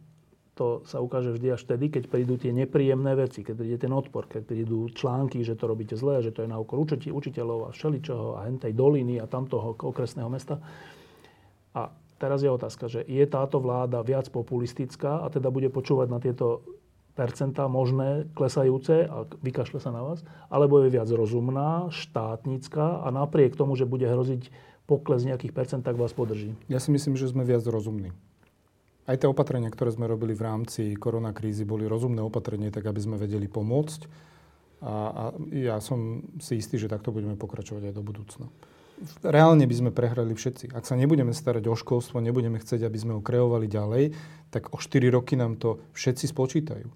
[0.60, 4.28] to sa ukáže vždy až vtedy, keď prídu tie nepríjemné veci, keď príde ten odpor,
[4.28, 8.36] keď prídu články, že to robíte zle, že to je na úkor učiteľov a všeličoho
[8.36, 10.60] a hentej doliny a tamtoho okresného mesta.
[11.72, 16.20] A teraz je otázka, že je táto vláda viac populistická a teda bude počúvať na
[16.20, 16.68] tieto
[17.16, 23.56] percentá možné, klesajúce a vykašle sa na vás, alebo je viac rozumná, štátnická a napriek
[23.56, 24.52] tomu, že bude hroziť
[24.89, 26.57] pokles nejakých percent, tak vás podrží.
[26.65, 28.09] Ja si myslím, že sme viac rozumní.
[29.05, 33.21] Aj tie opatrenia, ktoré sme robili v rámci koronakrízy, boli rozumné opatrenie, tak aby sme
[33.21, 34.09] vedeli pomôcť.
[34.81, 35.23] A, a
[35.53, 38.49] ja som si istý, že takto budeme pokračovať aj do budúcna
[39.24, 40.76] reálne by sme prehrali všetci.
[40.76, 44.04] Ak sa nebudeme starať o školstvo, nebudeme chcieť, aby sme ho kreovali ďalej,
[44.50, 46.88] tak o 4 roky nám to všetci spočítajú.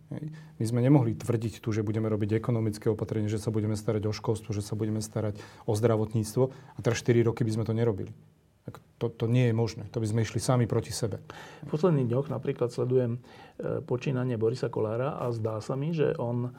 [0.58, 4.14] My sme nemohli tvrdiť tu, že budeme robiť ekonomické opatrenie, že sa budeme starať o
[4.14, 5.38] školstvo, že sa budeme starať
[5.70, 8.12] o zdravotníctvo a teraz 4 roky by sme to nerobili.
[8.64, 9.92] Tak to, to nie je možné.
[9.92, 11.20] To by sme išli sami proti sebe.
[11.68, 16.48] V posledných dňoch napríklad sledujem e, počínanie Borisa Kolára a zdá sa mi, že on
[16.48, 16.52] e,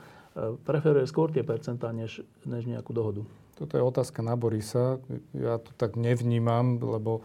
[0.68, 3.24] preferuje skôr tie percentá, než, než nejakú dohodu.
[3.54, 4.98] Toto je otázka na Borisa.
[5.34, 7.22] Ja to tak nevnímam, lebo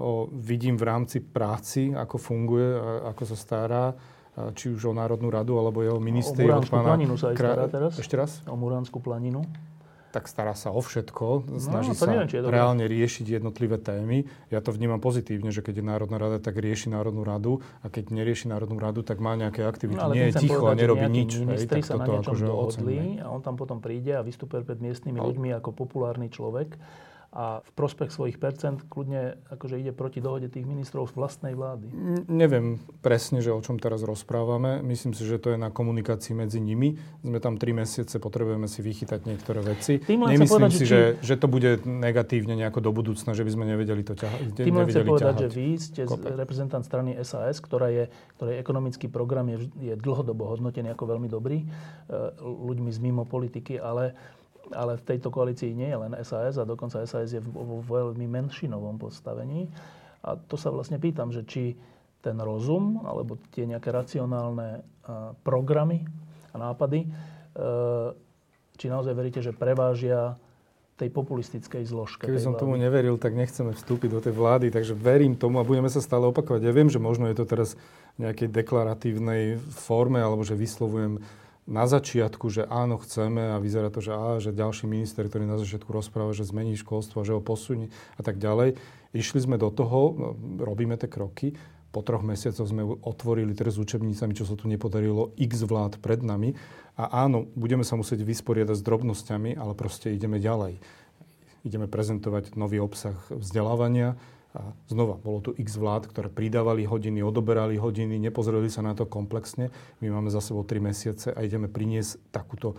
[0.00, 2.68] ho vidím v rámci práci, ako funguje,
[3.04, 3.84] ako sa stará
[4.54, 6.46] či už o Národnú radu, alebo jeho minister.
[6.46, 7.92] O Muránsku planinu sa aj stará teraz.
[7.98, 8.40] Ešte raz?
[8.48, 9.44] O Muránsku planinu
[10.10, 14.26] tak stará sa o všetko, snaží no, sa neviem, reálne riešiť jednotlivé témy.
[14.50, 18.10] Ja to vnímam pozitívne, že keď je Národná rada, tak rieši Národnú radu a keď
[18.10, 20.02] nerieši Národnú radu, tak má nejaké aktivity.
[20.02, 21.30] No, Nie je ticho povedať, a nerobí nič.
[21.40, 24.82] Ministri hej, sa na niečom akože dohodli a on tam potom príde a vystupuje pred
[24.82, 25.30] miestnymi no.
[25.30, 26.74] ľuďmi ako populárny človek
[27.30, 31.86] a v prospech svojich percent kľudne akože ide proti dohode tých ministrov z vlastnej vlády.
[32.26, 34.82] Neviem presne, že o čom teraz rozprávame.
[34.82, 36.98] Myslím si, že to je na komunikácii medzi nimi.
[37.22, 40.02] Sme tam tri mesiace, potrebujeme si vychytať niektoré veci.
[40.10, 44.18] Nemyslím si, že, že to bude negatívne nejako do budúcna, že by sme nevedeli to
[44.18, 44.66] ťahať.
[44.66, 45.42] Tým len chcem povedať, ťahať.
[45.46, 46.34] že vy ste Kopek.
[46.34, 48.10] reprezentant strany SAS, ktorá je,
[48.42, 51.66] ktorej ekonomický program je, je dlhodobo hodnotený ako veľmi dobrý e,
[52.42, 54.18] ľuďmi z mimo politiky, ale
[54.74, 58.96] ale v tejto koalícii nie je len SAS a dokonca SAS je vo veľmi menšinovom
[58.98, 59.70] postavení.
[60.20, 61.78] A to sa vlastne pýtam, že či
[62.20, 64.84] ten rozum alebo tie nejaké racionálne
[65.42, 66.04] programy
[66.52, 67.08] a nápady, e,
[68.76, 70.36] či naozaj veríte, že prevážia
[71.00, 72.28] tej populistickej zložke.
[72.28, 72.60] Keby som vlády.
[72.60, 76.28] tomu neveril, tak nechceme vstúpiť do tej vlády, takže verím tomu a budeme sa stále
[76.28, 76.60] opakovať.
[76.60, 77.72] Ja viem, že možno je to teraz
[78.20, 81.24] v nejakej deklaratívnej forme, alebo že vyslovujem
[81.70, 85.54] na začiatku, že áno, chceme a vyzerá to, že, á, že ďalší minister, ktorý na
[85.54, 88.74] začiatku rozpráva, že zmení školstvo, že ho posunie a tak ďalej.
[89.14, 90.28] Išli sme do toho, no,
[90.66, 91.54] robíme tie kroky.
[91.94, 96.22] Po troch mesiacoch sme otvorili teraz s učebnicami, čo sa tu nepodarilo, x vlád pred
[96.26, 96.58] nami.
[96.98, 100.82] A áno, budeme sa musieť vysporiadať s drobnosťami, ale proste ideme ďalej.
[101.62, 104.18] Ideme prezentovať nový obsah vzdelávania,
[104.50, 109.06] a znova, bolo tu x vlád, ktoré pridávali hodiny, odoberali hodiny, nepozreli sa na to
[109.06, 109.70] komplexne.
[110.02, 112.74] My máme za sebou 3 mesiace a ideme priniesť takúto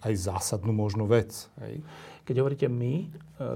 [0.00, 1.52] aj zásadnú možnú vec.
[1.60, 1.84] Hej.
[2.24, 3.06] Keď hovoríte my, e,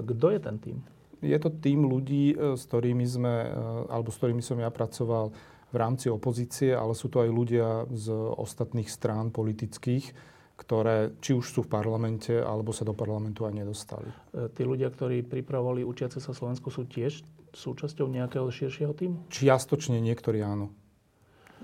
[0.05, 0.77] kto je ten tým?
[1.17, 3.49] Je to tým ľudí, e, s ktorými sme, e,
[3.89, 5.33] alebo s ktorými som ja pracoval
[5.73, 10.13] v rámci opozície, ale sú to aj ľudia z ostatných strán politických,
[10.61, 14.09] ktoré či už sú v parlamente, alebo sa do parlamentu aj nedostali.
[14.55, 17.21] Tí ľudia, ktorí pripravovali učiace sa Slovensku, sú tiež
[17.57, 19.17] súčasťou nejakého širšieho týmu?
[19.33, 20.69] Čiastočne niektorí áno.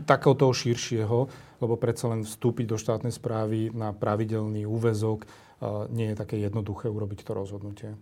[0.10, 1.18] Takého toho širšieho,
[1.62, 5.30] lebo predsa len vstúpiť do štátnej správy na pravidelný úvezok
[5.94, 7.94] nie je také jednoduché urobiť to rozhodnutie.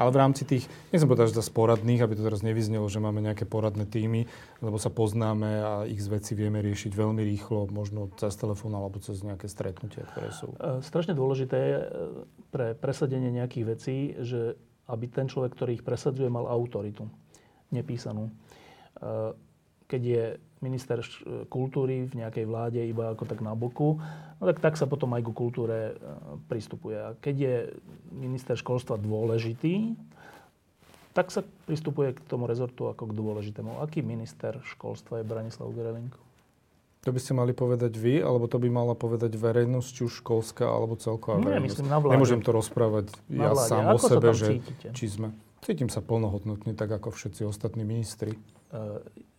[0.00, 3.44] Ale v rámci tých, nechcem povedať, že poradných, aby to teraz nevyznelo, že máme nejaké
[3.44, 4.24] poradné týmy,
[4.64, 9.20] lebo sa poznáme a ich veci vieme riešiť veľmi rýchlo, možno cez telefón alebo cez
[9.20, 10.56] nejaké stretnutia, ktoré sú.
[10.56, 11.86] E, strašne dôležité je e,
[12.48, 14.56] pre presadenie nejakých vecí, že
[14.88, 17.04] aby ten človek, ktorý ich presadzuje, mal autoritu
[17.72, 18.28] nepísanú.
[18.28, 18.32] E,
[19.88, 20.24] keď je
[20.62, 21.02] minister
[21.50, 23.98] kultúry v nejakej vláde iba ako tak na boku,
[24.38, 25.94] no tak, tak sa potom aj ku kultúre e,
[26.46, 26.96] pristupuje.
[26.96, 27.56] A keď je
[28.14, 29.98] minister školstva dôležitý,
[31.12, 33.84] tak sa pristupuje k tomu rezortu ako k dôležitému.
[33.84, 36.16] Aký minister školstva je Branislav Gerelinko?
[37.02, 40.62] To by ste mali povedať vy, alebo to by mala povedať verejnosť, či už školská,
[40.62, 41.66] alebo celková Nie, verejnosť?
[41.66, 42.14] myslím na vláde.
[42.14, 43.70] Nemôžem to rozprávať na ja vláde.
[43.74, 44.48] sám Ako o sebe, že
[44.94, 45.34] či sme.
[45.62, 48.34] Cítim sa plnohodnotne, tak ako všetci ostatní ministri.
[48.34, 48.38] E,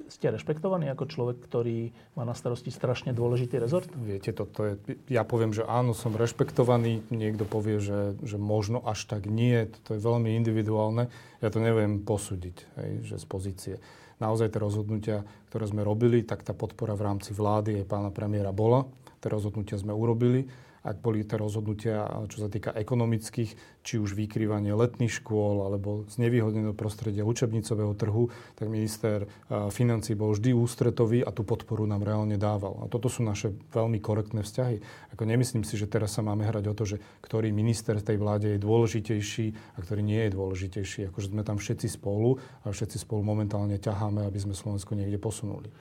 [0.08, 3.92] ste rešpektovaní ako človek, ktorý má na starosti strašne dôležitý rezort?
[3.92, 4.74] Viete, toto je,
[5.12, 9.96] ja poviem, že áno, som rešpektovaný, niekto povie, že, že možno až tak nie, to
[9.96, 11.12] je veľmi individuálne,
[11.44, 13.76] ja to neviem posúdiť, hej, že z pozície.
[14.24, 15.18] Naozaj tie rozhodnutia,
[15.52, 18.88] ktoré sme robili, tak tá podpora v rámci vlády aj pána premiéra bola,
[19.20, 20.48] tie rozhodnutia sme urobili
[20.84, 26.76] ak boli tie rozhodnutia, čo sa týka ekonomických, či už vykrývanie letných škôl alebo znevýhodneného
[26.76, 28.28] prostredia učebnicového trhu,
[28.60, 29.28] tak minister
[29.72, 32.84] financí bol vždy ústretový a tú podporu nám reálne dával.
[32.84, 34.84] A toto sú naše veľmi korektné vzťahy.
[35.16, 38.52] Ako nemyslím si, že teraz sa máme hrať o to, že ktorý minister tej vláde
[38.52, 41.00] je dôležitejší a ktorý nie je dôležitejší.
[41.12, 45.72] Akože sme tam všetci spolu a všetci spolu momentálne ťaháme, aby sme Slovensko niekde posunuli.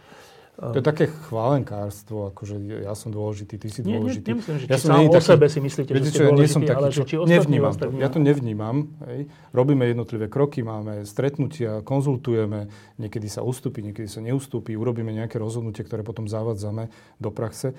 [0.52, 4.28] To je také chválenkárstvo, akože ja som dôležitý, ty si dôležitý.
[4.30, 6.48] Nie, nemyslím, že ja či sám o taký, sebe si myslíte, že ste dôležitý, nie
[6.52, 7.84] som taký, ale že či nevnímam to.
[7.96, 8.76] Ja to nevnímam.
[9.08, 9.32] Hej.
[9.56, 12.68] Robíme jednotlivé kroky, máme stretnutia, konzultujeme,
[13.00, 17.72] niekedy sa ustúpi, niekedy sa neustúpi, urobíme nejaké rozhodnutie, ktoré potom zavádzame do praxe.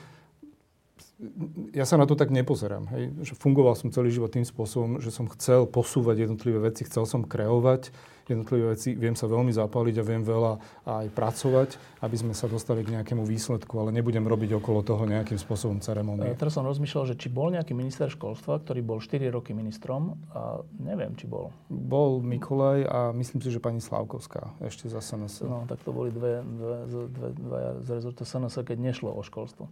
[1.77, 2.89] Ja sa na to tak nepozerám.
[2.89, 3.13] Hej.
[3.21, 7.21] Že fungoval som celý život tým spôsobom, že som chcel posúvať jednotlivé veci, chcel som
[7.21, 7.93] kreovať
[8.27, 10.53] jednotlivé veci, viem sa veľmi zapáliť a viem veľa
[10.87, 15.35] aj pracovať, aby sme sa dostali k nejakému výsledku, ale nebudem robiť okolo toho nejakým
[15.35, 16.31] spôsobom ceremonie.
[16.31, 20.15] Ja teraz som rozmýšľal, že či bol nejaký minister školstva, ktorý bol 4 roky ministrom
[20.31, 21.51] a neviem, či bol.
[21.67, 25.43] Bol Mikolaj a myslím si, že pani Slavkovská ešte za SNS.
[25.43, 26.77] No, tak to boli dve, dve,
[27.11, 29.67] dve, dve z rezortu SNS, keď nešlo o školstvo.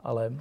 [0.00, 0.36] Ale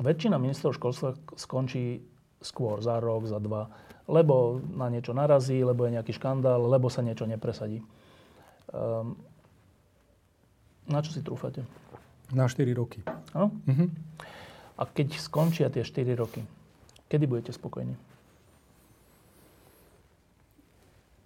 [0.00, 2.00] väčšina ministrov školstva skončí
[2.40, 3.68] skôr, za rok, za dva
[4.10, 7.78] lebo na niečo narazí, lebo je nejaký škandál, lebo sa niečo nepresadí.
[8.74, 9.14] Um,
[10.90, 11.62] na čo si trúfate?
[12.34, 13.06] Na 4 roky.
[13.30, 13.54] Áno?
[13.54, 13.88] Uh-huh.
[14.78, 16.42] A keď skončia tie 4 roky,
[17.06, 17.94] kedy budete spokojní?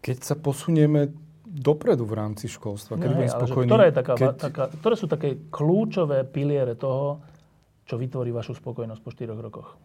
[0.05, 1.09] Keď sa posunieme
[1.49, 3.01] dopredu v rámci školstva.
[3.01, 3.69] Keď budem spokojný.
[3.73, 4.29] Ktoré, je taká, keď...
[4.37, 7.25] taká, ktoré sú také kľúčové piliere toho,
[7.85, 9.77] čo vytvorí vašu spokojnosť po 4 rokoch?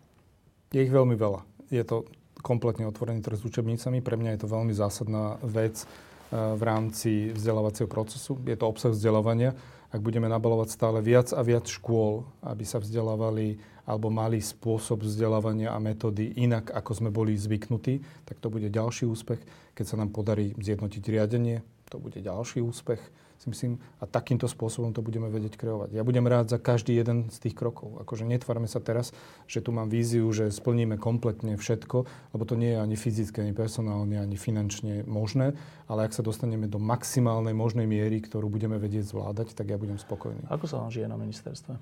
[0.71, 1.43] Je ich veľmi veľa.
[1.69, 2.07] Je to
[2.39, 3.99] kompletne otvorený trh s učebnicami.
[3.99, 5.87] Pre mňa je to veľmi zásadná vec eh,
[6.33, 8.39] v rámci vzdelávacieho procesu.
[8.47, 9.53] Je to obsah vzdelávania.
[9.89, 13.57] Ak budeme nabalovať stále viac a viac škôl, aby sa vzdelávali
[13.89, 19.09] alebo mali spôsob vzdelávania a metódy inak, ako sme boli zvyknutí, tak to bude ďalší
[19.09, 19.41] úspech.
[19.73, 23.01] Keď sa nám podarí zjednotiť riadenie, to bude ďalší úspech
[23.39, 25.95] si myslím, a takýmto spôsobom to budeme vedieť kreovať.
[25.95, 28.03] Ja budem rád za každý jeden z tých krokov.
[28.03, 29.15] Akože netvárme sa teraz,
[29.47, 31.97] že tu mám víziu, že splníme kompletne všetko,
[32.35, 35.55] lebo to nie je ani fyzicky, ani personálne, ani finančne možné,
[35.87, 39.95] ale ak sa dostaneme do maximálnej možnej miery, ktorú budeme vedieť zvládať, tak ja budem
[39.95, 40.43] spokojný.
[40.51, 41.79] Ako sa vám žije na ministerstve?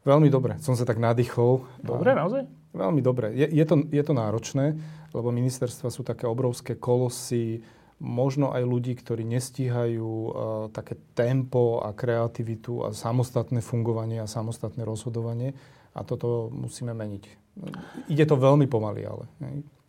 [0.00, 0.56] Veľmi dobre.
[0.64, 1.68] Som sa tak nadýchol.
[1.84, 2.48] Dobre, naozaj?
[2.72, 3.36] Veľmi dobre.
[3.36, 4.80] Je, je, to, je to náročné,
[5.12, 7.60] lebo ministerstva sú také obrovské kolosy,
[8.00, 10.32] možno aj ľudí, ktorí nestíhajú uh,
[10.72, 15.52] také tempo a kreativitu a samostatné fungovanie a samostatné rozhodovanie.
[15.92, 17.24] A toto musíme meniť.
[18.08, 19.26] Ide to veľmi pomaly, ale,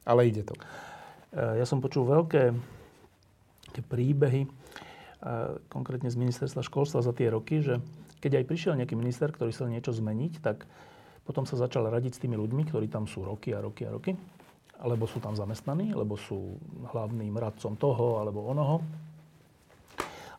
[0.04, 0.58] ale ide to.
[0.58, 2.58] E, ja som počul veľké
[3.86, 4.50] príbehy, e,
[5.70, 7.78] konkrétne z ministerstva školstva za tie roky, že
[8.18, 10.66] keď aj prišiel nejaký minister, ktorý chcel niečo zmeniť, tak
[11.22, 14.18] potom sa začal radiť s tými ľuďmi, ktorí tam sú roky a roky a roky
[14.82, 16.58] alebo sú tam zamestnaní, lebo sú
[16.90, 18.82] hlavným radcom toho alebo onoho.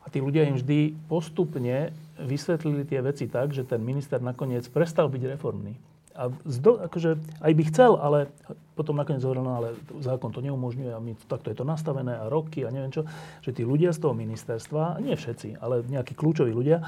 [0.03, 5.07] A tí ľudia im vždy postupne vysvetlili tie veci tak, že ten minister nakoniec prestal
[5.07, 5.79] byť reformný.
[6.13, 8.29] A zdo, akože aj by chcel, ale
[8.77, 12.29] potom nakoniec hovoril, no ale zákon to neumožňuje a my, takto je to nastavené a
[12.29, 13.07] roky a neviem čo,
[13.41, 16.85] že tí ľudia z toho ministerstva, nie všetci, ale nejakí kľúčoví ľudia,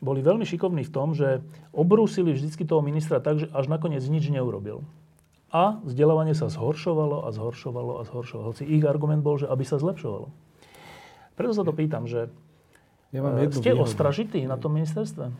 [0.00, 1.44] boli veľmi šikovní v tom, že
[1.76, 4.80] obrúsili vždycky toho ministra tak, že až nakoniec nič neurobil
[5.54, 8.50] a vzdelávanie sa zhoršovalo a zhoršovalo a zhoršovalo.
[8.50, 10.26] Hoci ich argument bol, že aby sa zlepšovalo.
[11.38, 12.26] Preto sa to pýtam, že
[13.14, 13.86] ja mám e, ste výhodu.
[13.86, 15.30] ostražití na tom ministerstve?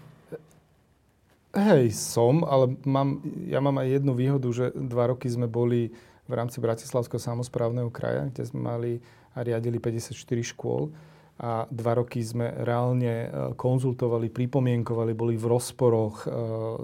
[1.55, 5.91] Hej, som, ale mám, ja mám aj jednu výhodu, že dva roky sme boli
[6.31, 8.93] v rámci Bratislavského samozprávneho kraja, kde sme mali
[9.35, 10.15] a riadili 54
[10.55, 10.95] škôl
[11.35, 16.27] a dva roky sme reálne e, konzultovali, pripomienkovali, boli v rozporoch e,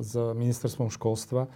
[0.03, 1.47] s ministerstvom školstva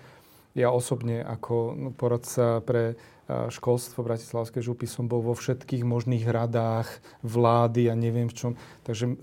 [0.55, 2.95] ja osobne ako no, poradca pre
[3.29, 6.89] školstvo Bratislavskej župy som bol vo všetkých možných radách
[7.25, 8.53] vlády a neviem v čom.
[8.85, 9.17] Takže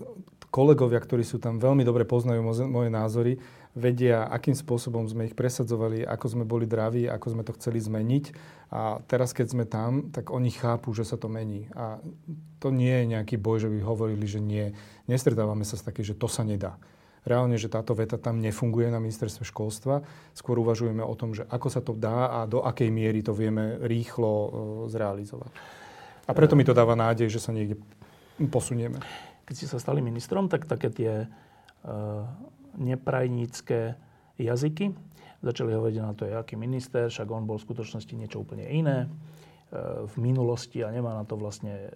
[0.50, 3.38] kolegovia, ktorí sú tam, veľmi dobre poznajú moje názory,
[3.72, 8.24] vedia, akým spôsobom sme ich presadzovali, ako sme boli draví, ako sme to chceli zmeniť.
[8.68, 11.72] A teraz, keď sme tam, tak oni chápu, že sa to mení.
[11.72, 11.96] A
[12.60, 14.76] to nie je nejaký boj, že by hovorili, že nie.
[15.08, 16.76] Nestretávame sa s takým, že to sa nedá
[17.22, 20.02] reálne, že táto veta tam nefunguje na ministerstve školstva.
[20.34, 23.78] Skôr uvažujeme o tom, že ako sa to dá a do akej miery to vieme
[23.82, 24.48] rýchlo e,
[24.90, 25.52] zrealizovať.
[26.26, 27.78] A preto mi to dáva nádej, že sa niekde
[28.50, 29.02] posunieme.
[29.46, 32.22] Keď ste sa stali ministrom, tak také tie uh,
[32.78, 33.98] neprajnícke
[34.38, 34.94] jazyky
[35.42, 40.06] začali hovoriť na to, aký minister, však on bol v skutočnosti niečo úplne iné uh,
[40.06, 41.90] v minulosti a nemá na to vlastne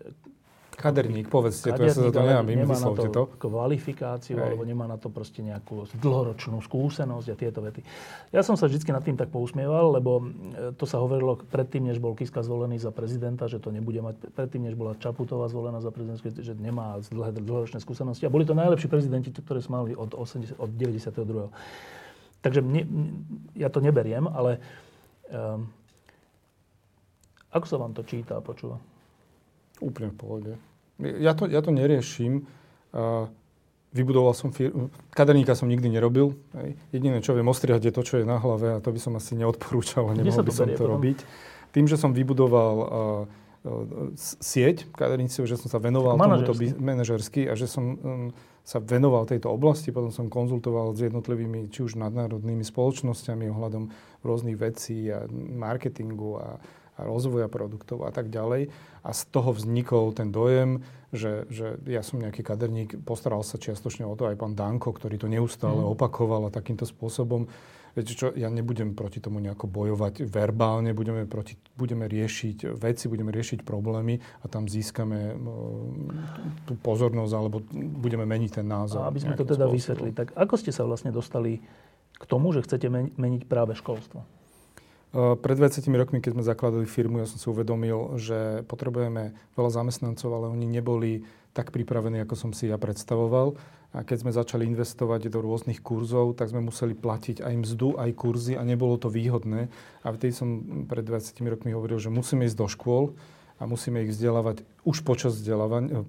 [0.77, 4.45] Kaderník, povedzte to, ja sa za to nemá na to, kvalifikáciu, Hej.
[4.45, 7.81] alebo nemá na to proste nejakú dlhoročnú skúsenosť a tieto vety.
[8.29, 11.97] Ja som sa vždy nad tým tak pousmieval, lebo e, to sa hovorilo predtým, než
[11.97, 15.89] bol Kiska zvolený za prezidenta, že to nebude mať, predtým, než bola Čaputová zvolená za
[15.89, 18.29] prezidentskú, že nemá dlhé, dlhoročné skúsenosti.
[18.29, 21.49] A boli to najlepší prezidenti, ktoré sme mali od, 80, od 92.
[22.45, 22.85] Takže mne,
[23.57, 24.61] ja to neberiem, ale
[25.33, 25.73] um,
[27.49, 28.77] ako sa vám to číta a počúva?
[29.81, 30.53] Úplne v pohode.
[31.21, 32.49] Ja to, ja to neriešim.
[32.93, 33.29] Uh,
[33.93, 34.93] vybudoval som firmu.
[35.13, 36.37] Kaderníka som nikdy nerobil.
[36.57, 36.77] Hej.
[36.93, 39.37] Jediné, čo viem ostriať, je to, čo je na hlave a to by som asi
[39.37, 41.01] neodporúčal a nemohol by som to potom?
[41.01, 41.19] robiť.
[41.73, 42.89] Tým, že som vybudoval uh,
[44.41, 47.97] sieť kaderníctv, že som sa venoval tomuto manažersky a že som um,
[48.63, 53.91] sa venoval tejto oblasti, potom som konzultoval s jednotlivými, či už nadnárodnými spoločnosťami ohľadom
[54.23, 56.49] rôznych vecí a marketingu a
[56.99, 58.73] rozvoja produktov a tak ďalej.
[59.05, 60.83] A z toho vznikol ten dojem,
[61.13, 65.21] že, že ja som nejaký kaderník, postaral sa čiastočne o to aj pán Danko, ktorý
[65.21, 65.93] to neustále mm.
[65.93, 67.47] opakoval a takýmto spôsobom.
[67.97, 73.33] Viete čo, ja nebudem proti tomu nejako bojovať verbálne, budeme, proti, budeme riešiť veci, budeme
[73.33, 75.33] riešiť problémy a tam získame
[76.69, 79.01] tú pozornosť alebo budeme meniť ten názor.
[79.01, 79.73] A aby sme to teda spôsobom.
[79.73, 81.65] vysvetli, tak ako ste sa vlastne dostali
[82.21, 82.85] k tomu, že chcete
[83.17, 84.36] meniť práve školstvo?
[85.17, 90.29] Pred 20 rokmi, keď sme zakladali firmu, ja som si uvedomil, že potrebujeme veľa zamestnancov,
[90.29, 91.25] ale oni neboli
[91.57, 93.57] tak pripravení, ako som si ja predstavoval.
[93.97, 98.13] A keď sme začali investovať do rôznych kurzov, tak sme museli platiť aj mzdu, aj
[98.13, 99.73] kurzy a nebolo to výhodné.
[100.05, 103.17] A vtedy som pred 20 rokmi hovoril, že musíme ísť do škôl
[103.57, 105.41] a musíme ich vzdelávať už počas,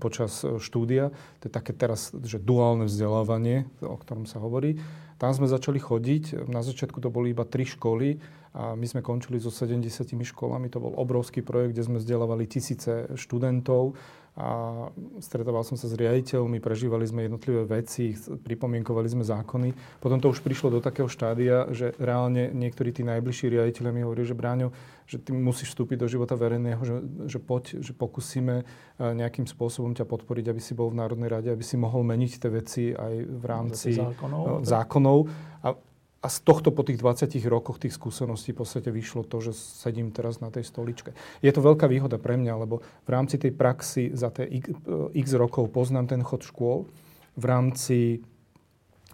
[0.04, 1.16] počas štúdia.
[1.40, 4.84] To je také teraz, že duálne vzdelávanie, o ktorom sa hovorí.
[5.16, 6.44] Tam sme začali chodiť.
[6.52, 8.20] Na začiatku to boli iba tri školy
[8.58, 9.86] a my sme končili so 70
[10.34, 10.74] školami.
[10.74, 13.94] To bol obrovský projekt, kde sme vzdelávali tisíce študentov
[14.38, 14.50] a
[15.18, 19.98] stretával som sa s riaditeľmi, prežívali sme jednotlivé veci, pripomienkovali sme zákony.
[19.98, 24.30] Potom to už prišlo do takého štádia, že reálne niektorí tí najbližší riaditeľe mi hovorili,
[24.30, 24.70] že Bráňo,
[25.10, 26.96] že ty musíš vstúpiť do života verejného, že,
[27.26, 28.64] že poď, že pokúsime e,
[29.02, 32.50] nejakým spôsobom ťa podporiť, aby si bol v Národnej rade, aby si mohol meniť tie
[32.54, 34.62] veci aj v rámci zákonov.
[34.62, 35.18] E, zákonov.
[35.66, 35.74] A
[36.18, 40.10] a z tohto po tých 20 rokoch tých skúseností v podstate vyšlo to, že sedím
[40.10, 41.14] teraz na tej stoličke.
[41.46, 44.50] Je to veľká výhoda pre mňa, lebo v rámci tej praxi za tie
[45.14, 46.90] x rokov poznám ten chod škôl.
[47.38, 48.26] V rámci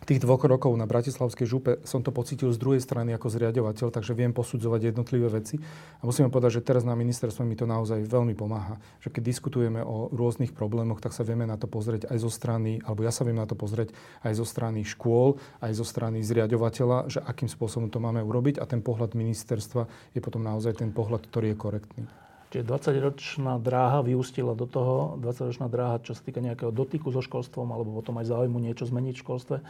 [0.10, 4.18] tých dvoch rokov na Bratislavskej župe som to pocítil z druhej strany ako zriadovateľ, takže
[4.18, 5.62] viem posudzovať jednotlivé veci.
[6.00, 8.82] A musím povedať, že teraz na ministerstve mi to naozaj veľmi pomáha.
[9.06, 12.82] Že keď diskutujeme o rôznych problémoch, tak sa vieme na to pozrieť aj zo strany,
[12.82, 13.94] alebo ja sa viem na to pozrieť
[14.26, 18.66] aj zo strany škôl, aj zo strany zriadovateľa, že akým spôsobom to máme urobiť a
[18.66, 19.86] ten pohľad ministerstva
[20.18, 22.23] je potom naozaj ten pohľad, ktorý je korektný.
[22.54, 27.74] Čiže 20-ročná dráha vyústila do toho, 20-ročná dráha, čo sa týka nejakého dotyku so školstvom,
[27.74, 29.64] alebo potom aj záujmu niečo zmeniť v školstve, e,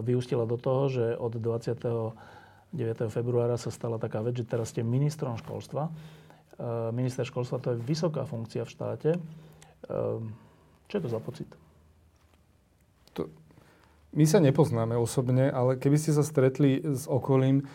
[0.00, 3.12] vyústila do toho, že od 29.
[3.12, 5.92] februára sa stala taká vec, že teraz ste ministrom školstva.
[6.56, 9.10] E, minister školstva to je vysoká funkcia v štáte.
[9.12, 9.20] E,
[10.88, 11.52] čo je to za pocit?
[13.20, 13.28] To,
[14.16, 17.68] my sa nepoznáme osobne, ale keby ste sa stretli s okolím,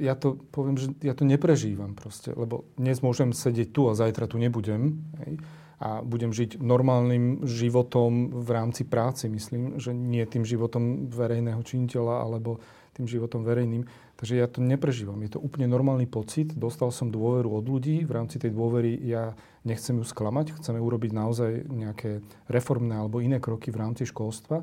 [0.00, 4.24] ja to poviem, že ja to neprežívam proste, lebo dnes môžem sedieť tu a zajtra
[4.26, 5.04] tu nebudem.
[5.20, 5.44] Hej,
[5.80, 12.20] a budem žiť normálnym životom v rámci práce, myslím, že nie tým životom verejného činiteľa
[12.20, 12.60] alebo
[12.92, 13.88] tým životom verejným.
[14.20, 15.16] Takže ja to neprežívam.
[15.24, 16.52] Je to úplne normálny pocit.
[16.52, 18.04] Dostal som dôveru od ľudí.
[18.04, 19.32] V rámci tej dôvery ja
[19.64, 20.60] nechcem ju sklamať.
[20.60, 22.20] Chceme urobiť naozaj nejaké
[22.52, 24.60] reformné alebo iné kroky v rámci školstva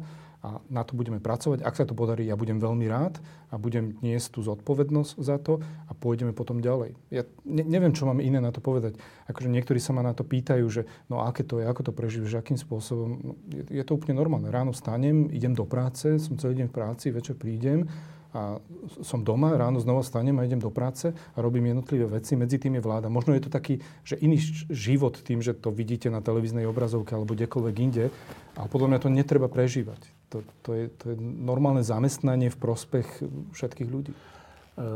[0.47, 1.59] a na to budeme pracovať.
[1.59, 3.19] Ak sa to podarí, ja budem veľmi rád
[3.51, 6.95] a budem niesť tú zodpovednosť za to a pôjdeme potom ďalej.
[7.11, 8.95] Ja ne, neviem, čo mám iné na to povedať.
[9.27, 12.39] Akože niektorí sa ma na to pýtajú, že no aké to je, ako to prežívaš,
[12.39, 13.09] akým spôsobom.
[13.19, 14.47] No, je, je to úplne normálne.
[14.47, 17.91] Ráno vstanem, idem do práce, som celý deň v práci, večer prídem
[18.37, 18.59] a
[19.01, 22.77] som doma, ráno znova stanem a idem do práce a robím jednotlivé veci, medzi tým
[22.77, 23.07] je vláda.
[23.09, 24.37] Možno je to taký, že iný
[24.69, 28.05] život tým, že to vidíte na televíznej obrazovke alebo kdekoľvek inde,
[28.53, 30.16] ale podľa mňa to netreba prežívať.
[30.27, 33.23] To, to, je, to je normálne zamestnanie v prospech
[33.55, 34.11] všetkých ľudí.
[34.11, 34.19] E,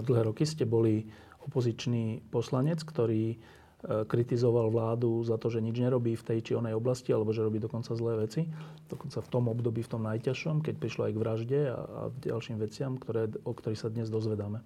[0.04, 1.08] dlhé roky ste boli
[1.48, 3.40] opozičný poslanec, ktorý
[3.82, 7.42] E, kritizoval vládu za to, že nič nerobí v tej či onej oblasti, alebo že
[7.42, 8.46] robí dokonca zlé veci.
[8.86, 12.62] Dokonca v tom období, v tom najťažšom, keď prišlo aj k vražde a, a ďalším
[12.62, 14.62] veciam, ktoré, o ktorých sa dnes dozvedáme.
[14.62, 14.66] E,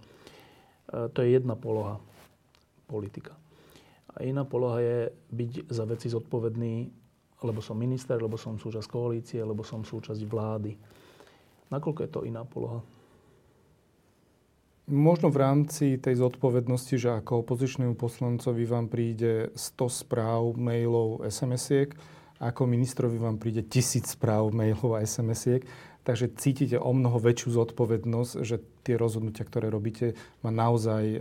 [1.16, 2.04] to je jedna poloha
[2.92, 3.40] politika.
[4.12, 5.00] A iná poloha je
[5.32, 6.92] byť za veci zodpovedný,
[7.46, 10.74] lebo som minister, lebo som súčasť koalície, lebo som súčasť vlády.
[11.70, 12.82] Nakoľko je to iná poloha?
[14.86, 21.98] Možno v rámci tej zodpovednosti, že ako opozičnému poslancovi vám príde 100 správ, mailov, SMS-iek,
[22.38, 25.66] ako ministrovi vám príde tisíc správ, mailov a SMS-iek.
[26.06, 30.14] Takže cítite o mnoho väčšiu zodpovednosť, že tie rozhodnutia, ktoré robíte,
[30.46, 31.20] má naozaj e,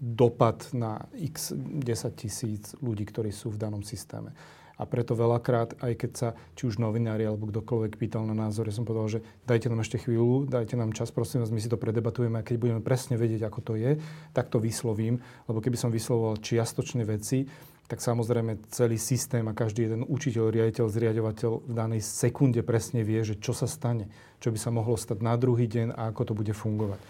[0.00, 1.84] dopad na x 10
[2.16, 4.32] tisíc ľudí, ktorí sú v danom systéme.
[4.78, 8.74] A preto veľakrát, aj keď sa či už novinári alebo kdokoľvek pýtal na názor, ja
[8.78, 11.74] som povedal, že dajte nám ešte chvíľu, dajte nám čas, prosím vás, my si to
[11.74, 13.98] predebatujeme a keď budeme presne vedieť, ako to je,
[14.30, 15.18] tak to vyslovím.
[15.50, 17.42] Lebo keby som vyslovoval čiastočné veci,
[17.88, 23.24] tak samozrejme celý systém a každý jeden učiteľ, riaditeľ, zriadovateľ v danej sekunde presne vie,
[23.24, 26.32] že čo sa stane, čo by sa mohlo stať na druhý deň a ako to
[26.36, 27.00] bude fungovať.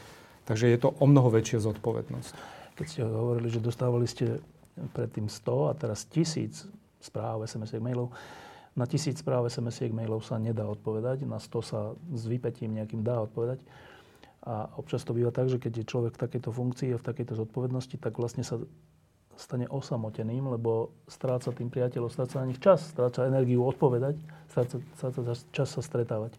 [0.46, 2.32] Takže je to o mnoho väčšia zodpovednosť.
[2.78, 4.38] Keď ste hovorili, že dostávali ste
[4.94, 6.62] predtým 100 a teraz tisíc
[7.00, 8.14] správ, sms mailov.
[8.76, 13.22] Na tisíc správ, sms mailov sa nedá odpovedať, na 100 sa s vypetím nejakým dá
[13.26, 13.58] odpovedať.
[14.46, 17.34] A občas to býva tak, že keď je človek v takejto funkcii a v takejto
[17.42, 18.62] zodpovednosti, tak vlastne sa
[19.38, 24.18] stane osamoteným, lebo stráca tým priateľov, stráca na nich čas, stráca energiu odpovedať,
[24.50, 25.20] stráca, stráca
[25.54, 26.34] čas sa stretávať.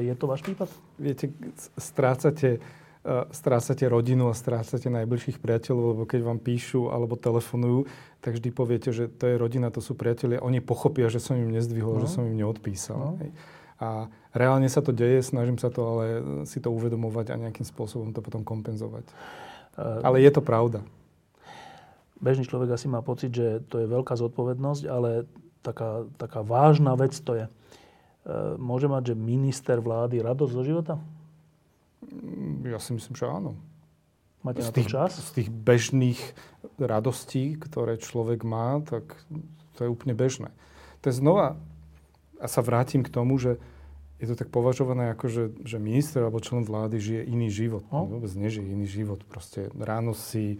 [0.00, 0.72] Je to váš prípad?
[0.96, 1.28] Viete,
[1.76, 2.64] strácate
[3.06, 7.86] strácate rodinu a strácate najbližších priateľov, lebo keď vám píšu alebo telefonujú,
[8.20, 10.42] tak vždy poviete, že to je rodina, to sú priatelia.
[10.42, 12.02] Oni pochopia, že som im nezdvihol, no.
[12.04, 12.98] že som im neodpísal.
[12.98, 13.12] No.
[13.78, 16.04] A reálne sa to deje, snažím sa to ale
[16.44, 19.06] si to uvedomovať a nejakým spôsobom to potom kompenzovať.
[19.78, 20.82] Uh, ale je to pravda.
[22.18, 25.30] Bežný človek asi má pocit, že to je veľká zodpovednosť, ale
[25.62, 27.46] taká, taká vážna vec to je.
[27.46, 30.98] Uh, môže mať, že minister vlády radosť zo života?
[32.66, 33.58] Ja si myslím, že áno.
[34.46, 35.18] Máte z tých, čas?
[35.18, 36.20] Z tých bežných
[36.78, 39.18] radostí, ktoré človek má, tak
[39.74, 40.54] to je úplne bežné.
[41.02, 41.58] To je znova,
[42.38, 43.58] a sa vrátim k tomu, že
[44.18, 47.86] je to tak považované ako, že, že minister alebo člen vlády žije iný život.
[47.90, 48.06] No?
[48.06, 49.22] Vôbec nežije iný život.
[49.26, 50.58] Proste ráno si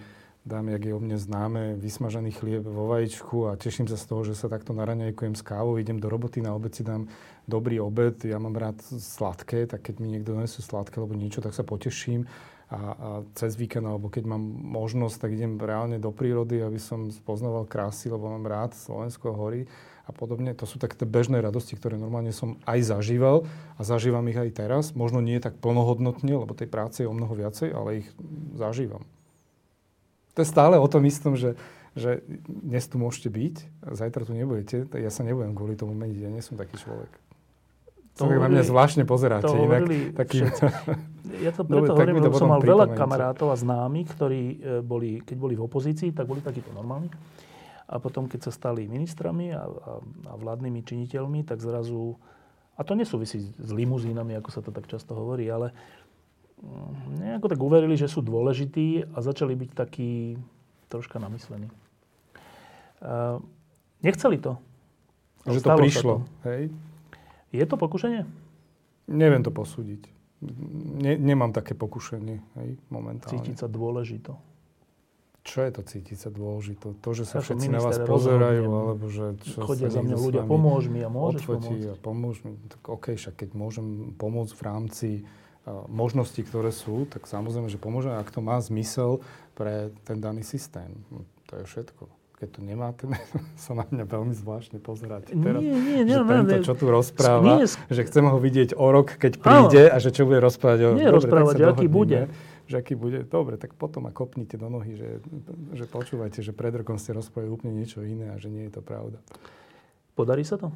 [0.48, 4.24] dám, jak je o mne známe, vysmažaný chlieb vo vajíčku a teším sa z toho,
[4.24, 7.04] že sa takto naraňajkujem s kávou, idem do roboty, na obed si dám
[7.44, 11.52] dobrý obed, ja mám rád sladké, tak keď mi niekto donesie sladké alebo niečo, tak
[11.52, 12.24] sa poteším
[12.68, 14.40] a, a cez víkend, alebo keď mám
[14.72, 19.64] možnosť, tak idem reálne do prírody, aby som spoznával krásy, lebo mám rád Slovensko hory
[20.04, 20.52] a podobne.
[20.56, 24.84] To sú také bežné radosti, ktoré normálne som aj zažíval a zažívam ich aj teraz.
[24.92, 28.08] Možno nie tak plnohodnotne, lebo tej práce je o mnoho viacej, ale ich
[28.56, 29.04] zažívam
[30.38, 31.58] to je stále o tom istom, že,
[31.98, 33.54] že dnes tu môžete byť,
[33.90, 34.86] zajtra tu nebudete.
[34.94, 37.10] Ja sa nebudem kvôli tomu meniť, ja nie som taký človek.
[38.22, 39.50] To na mňa zvláštne pozeráte.
[39.50, 40.46] To inak, taký...
[41.42, 45.22] Ja to preto Dobre, hovorím, lebo som mal veľa kamarátov a známych, ktorí e, boli,
[45.26, 47.10] keď boli v opozícii, tak boli takíto normálni.
[47.90, 49.66] A potom, keď sa stali ministrami a, a,
[50.02, 52.14] a vládnymi činiteľmi, tak zrazu...
[52.78, 55.74] A to nesúvisí s limuzínami, ako sa to tak často hovorí, ale
[57.18, 60.38] nejako tak uverili, že sú dôležití a začali byť takí
[60.90, 61.70] troška namyslení.
[62.98, 63.38] Uh,
[64.02, 64.58] nechceli to.
[65.46, 66.48] Že to prišlo, to.
[66.50, 66.62] hej?
[67.54, 68.26] Je to pokušenie?
[69.08, 70.02] Neviem to posúdiť.
[71.02, 73.32] Ne, nemám také pokušenie, hej, momentálne.
[73.32, 74.38] Cítiť sa dôležito.
[75.48, 76.92] Čo je to cítiť sa dôležito?
[77.00, 79.40] To, že sa všetci na vás pozerajú, alebo že...
[79.40, 81.88] Čo chodia za mňa ľudia, pomôž mi a môžeš pomôcť.
[81.88, 82.52] A pomôž mi.
[82.68, 85.08] Tak OK, však keď môžem pomôcť v rámci
[85.88, 89.20] možnosti, ktoré sú, tak samozrejme, že pomôžeme, ak to má zmysel
[89.58, 90.92] pre ten daný systém.
[91.10, 92.02] No, to je všetko.
[92.38, 93.10] Keď to nemá, ten
[93.64, 95.34] sa na mňa veľmi zvláštne pozerať.
[95.34, 98.86] Teraz, nie, nie, nie, že tento, čo tu rozpráva, nie, že chcem ho vidieť o
[98.94, 99.94] rok, keď príde áno.
[99.94, 100.88] a že čo bude rozprávať o...
[100.94, 102.20] Nie, dobre, rozprávať, že aký bude.
[102.68, 103.18] Že aký bude.
[103.26, 105.24] Dobre, tak potom ma kopnite do nohy, že,
[105.74, 108.82] že počúvajte, že pred rokom ste rozprávali úplne niečo iné a že nie je to
[108.84, 109.18] pravda.
[110.14, 110.70] Podarí sa to?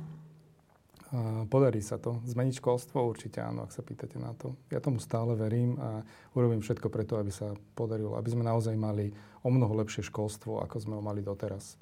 [1.53, 2.25] Podarí sa to.
[2.25, 4.57] Zmeniť školstvo určite áno, ak sa pýtate na to.
[4.73, 6.01] Ja tomu stále verím a
[6.33, 8.17] urobím všetko preto, aby sa podarilo.
[8.17, 9.13] Aby sme naozaj mali
[9.45, 11.77] o mnoho lepšie školstvo, ako sme ho mali doteraz.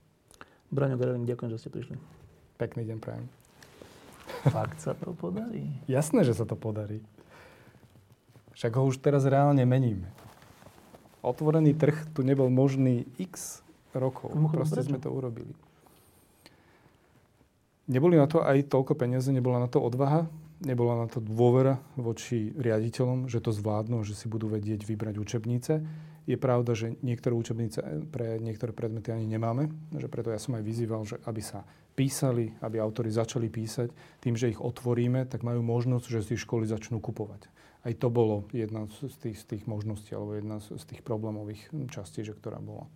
[0.75, 1.97] Braňo Gareling, ďakujem, že ste prišli.
[2.59, 3.27] Pekný deň prajem.
[4.51, 5.63] Fakt sa to podarí?
[5.87, 6.99] Jasné, že sa to podarí.
[8.59, 10.11] Však ho už teraz reálne meníme.
[11.23, 13.63] Otvorený trh tu nebol možný x
[13.95, 14.35] rokov.
[14.51, 15.55] Proste sme to urobili.
[17.91, 20.31] Neboli na to aj toľko peniaze, nebola na to odvaha,
[20.63, 25.83] nebola na to dôvera voči riaditeľom, že to zvládnu, že si budú vedieť vybrať učebnice.
[26.31, 30.63] Je pravda, že niektoré učebnice pre niektoré predmety ani nemáme, že preto ja som aj
[30.63, 31.67] vyzýval, že aby sa
[31.99, 33.91] písali, aby autori začali písať.
[34.23, 37.51] Tým, že ich otvoríme, tak majú možnosť, že si školy začnú kupovať.
[37.83, 42.23] Aj to bolo jedna z tých, z tých možností, alebo jedna z tých problémových častí,
[42.23, 42.87] že ktorá bola.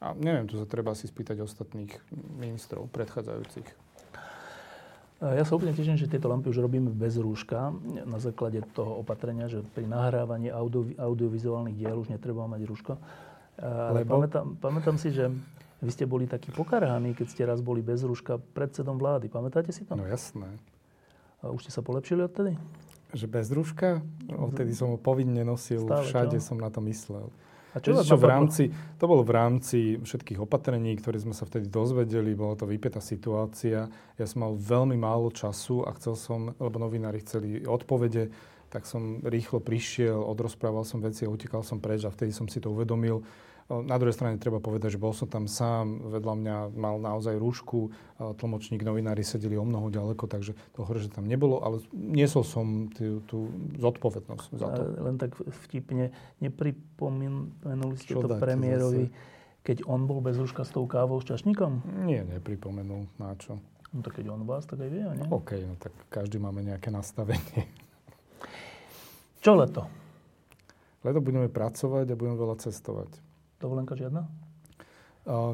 [0.00, 1.92] A neviem, tu sa treba si spýtať ostatných
[2.40, 3.89] ministrov predchádzajúcich.
[5.20, 7.76] Ja sa úplne teším, že tieto lampy už robíme bez rúška
[8.08, 12.92] na základe toho opatrenia, že pri nahrávaní audio, audiovizuálnych diel už netreba mať rúško.
[13.60, 14.16] Ale Lebo?
[14.16, 15.28] pamätám, pamätám si, že
[15.84, 19.28] vy ste boli takí pokarhaní, keď ste raz boli bez rúška predsedom vlády.
[19.28, 19.92] Pamätáte si to?
[19.92, 20.48] No jasné.
[21.44, 22.56] A už ste sa polepšili odtedy?
[23.12, 24.00] Že bez rúška?
[24.32, 26.48] Odtedy som ho povinne nosil, Stále, všade čo?
[26.48, 27.28] som na to myslel.
[27.70, 28.62] A čo, čo v rámci,
[28.98, 33.86] to bolo v rámci všetkých opatrení, ktoré sme sa vtedy dozvedeli, bola to vypätá situácia.
[34.18, 38.34] Ja som mal veľmi málo času a chcel som, lebo novinári chceli odpovede,
[38.70, 42.58] tak som rýchlo prišiel, odrozprával som veci a utekal som preč a vtedy som si
[42.58, 43.22] to uvedomil
[43.70, 47.94] na druhej strane treba povedať, že bol som tam sám, vedľa mňa mal naozaj rúšku,
[48.18, 52.90] tlmočník, novinári sedeli o mnoho ďaleko, takže to hore, že tam nebolo, ale niesol som
[52.90, 54.80] tú, tú zodpovednosť za to.
[55.06, 55.38] Len tak
[55.70, 56.10] vtipne,
[56.42, 59.62] nepripomenuli ste Čo to premiérovi, zase?
[59.62, 62.02] keď on bol bez rúška s tou kávou s čašníkom?
[62.10, 63.06] Nie, nepripomenul.
[63.22, 63.62] Na čo?
[63.94, 65.26] No tak keď on vás, tak aj vie, nie?
[65.30, 67.70] OK, no tak každý máme nejaké nastavenie.
[69.42, 69.86] Čo leto?
[71.00, 73.29] Leto budeme pracovať a budeme veľa cestovať.
[73.60, 74.24] Dovolenka žiadna?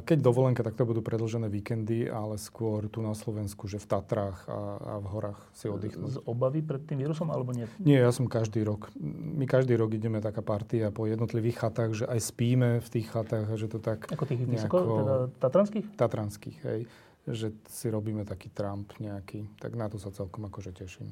[0.07, 4.47] Keď dovolenka, tak to budú predlžené víkendy, ale skôr tu na Slovensku, že v Tatrách
[4.47, 6.11] a, a v horách si oddychnúť.
[6.17, 7.67] Z obavy pred tým vírusom alebo nie?
[7.83, 8.95] Nie, ja som každý rok.
[9.11, 13.59] My každý rok ideme taká partia po jednotlivých chatách, že aj spíme v tých chatách
[13.59, 14.07] že to tak...
[14.07, 15.87] Ako tých nejako, vysoko, teda tatranských?
[15.99, 16.81] Tatranských, hej.
[17.27, 19.51] Že si robíme taký Trump nejaký.
[19.59, 21.11] Tak na to sa celkom akože teším.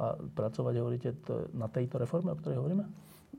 [0.00, 1.12] A pracovať, hovoríte,
[1.52, 2.88] na tejto reforme, o ktorej hovoríme?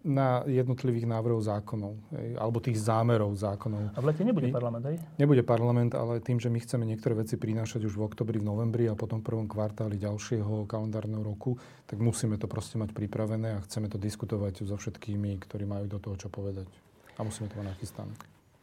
[0.07, 3.91] Na jednotlivých návrhov zákonov, hej, alebo tých zámerov zákonov.
[3.91, 4.97] A v lete nebude parlament, hej?
[5.19, 8.87] Nebude parlament, ale tým, že my chceme niektoré veci prinášať už v oktobri, v novembri
[8.87, 11.59] a potom v prvom kvartáli ďalšieho kalendárneho roku,
[11.89, 15.99] tak musíme to proste mať pripravené a chceme to diskutovať so všetkými, ktorí majú do
[15.99, 16.71] toho čo povedať.
[17.19, 18.13] A musíme to mať nachystané.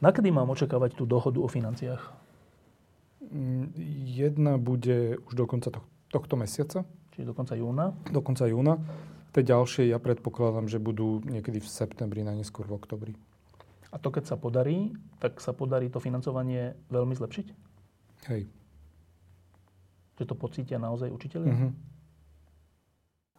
[0.01, 2.03] Nakedy mám očakávať tú dohodu o financiách?
[3.29, 3.73] Mm,
[4.05, 5.69] jedna bude už do konca
[6.09, 6.89] tohto mesiaca.
[7.15, 7.95] Čiže do konca júna?
[8.11, 8.79] Do konca júna.
[9.35, 13.13] Tie ďalšie ja predpokladám, že budú niekedy v septembri, najneskôr v oktobri.
[13.91, 17.47] A to keď sa podarí, tak sa podarí to financovanie veľmi zlepšiť?
[18.31, 18.47] Hej.
[20.23, 21.51] Že to pocítia naozaj učiteľi?
[21.51, 21.71] Mm-hmm.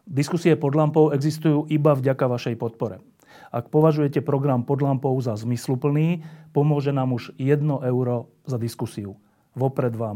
[0.06, 3.02] Diskusie pod lampou existujú iba vďaka vašej podpore.
[3.50, 6.22] Ak považujete program pod lampou za zmysluplný,
[6.54, 9.18] pomôže nám už 1 euro za diskusiu.
[9.58, 10.14] Vopred vám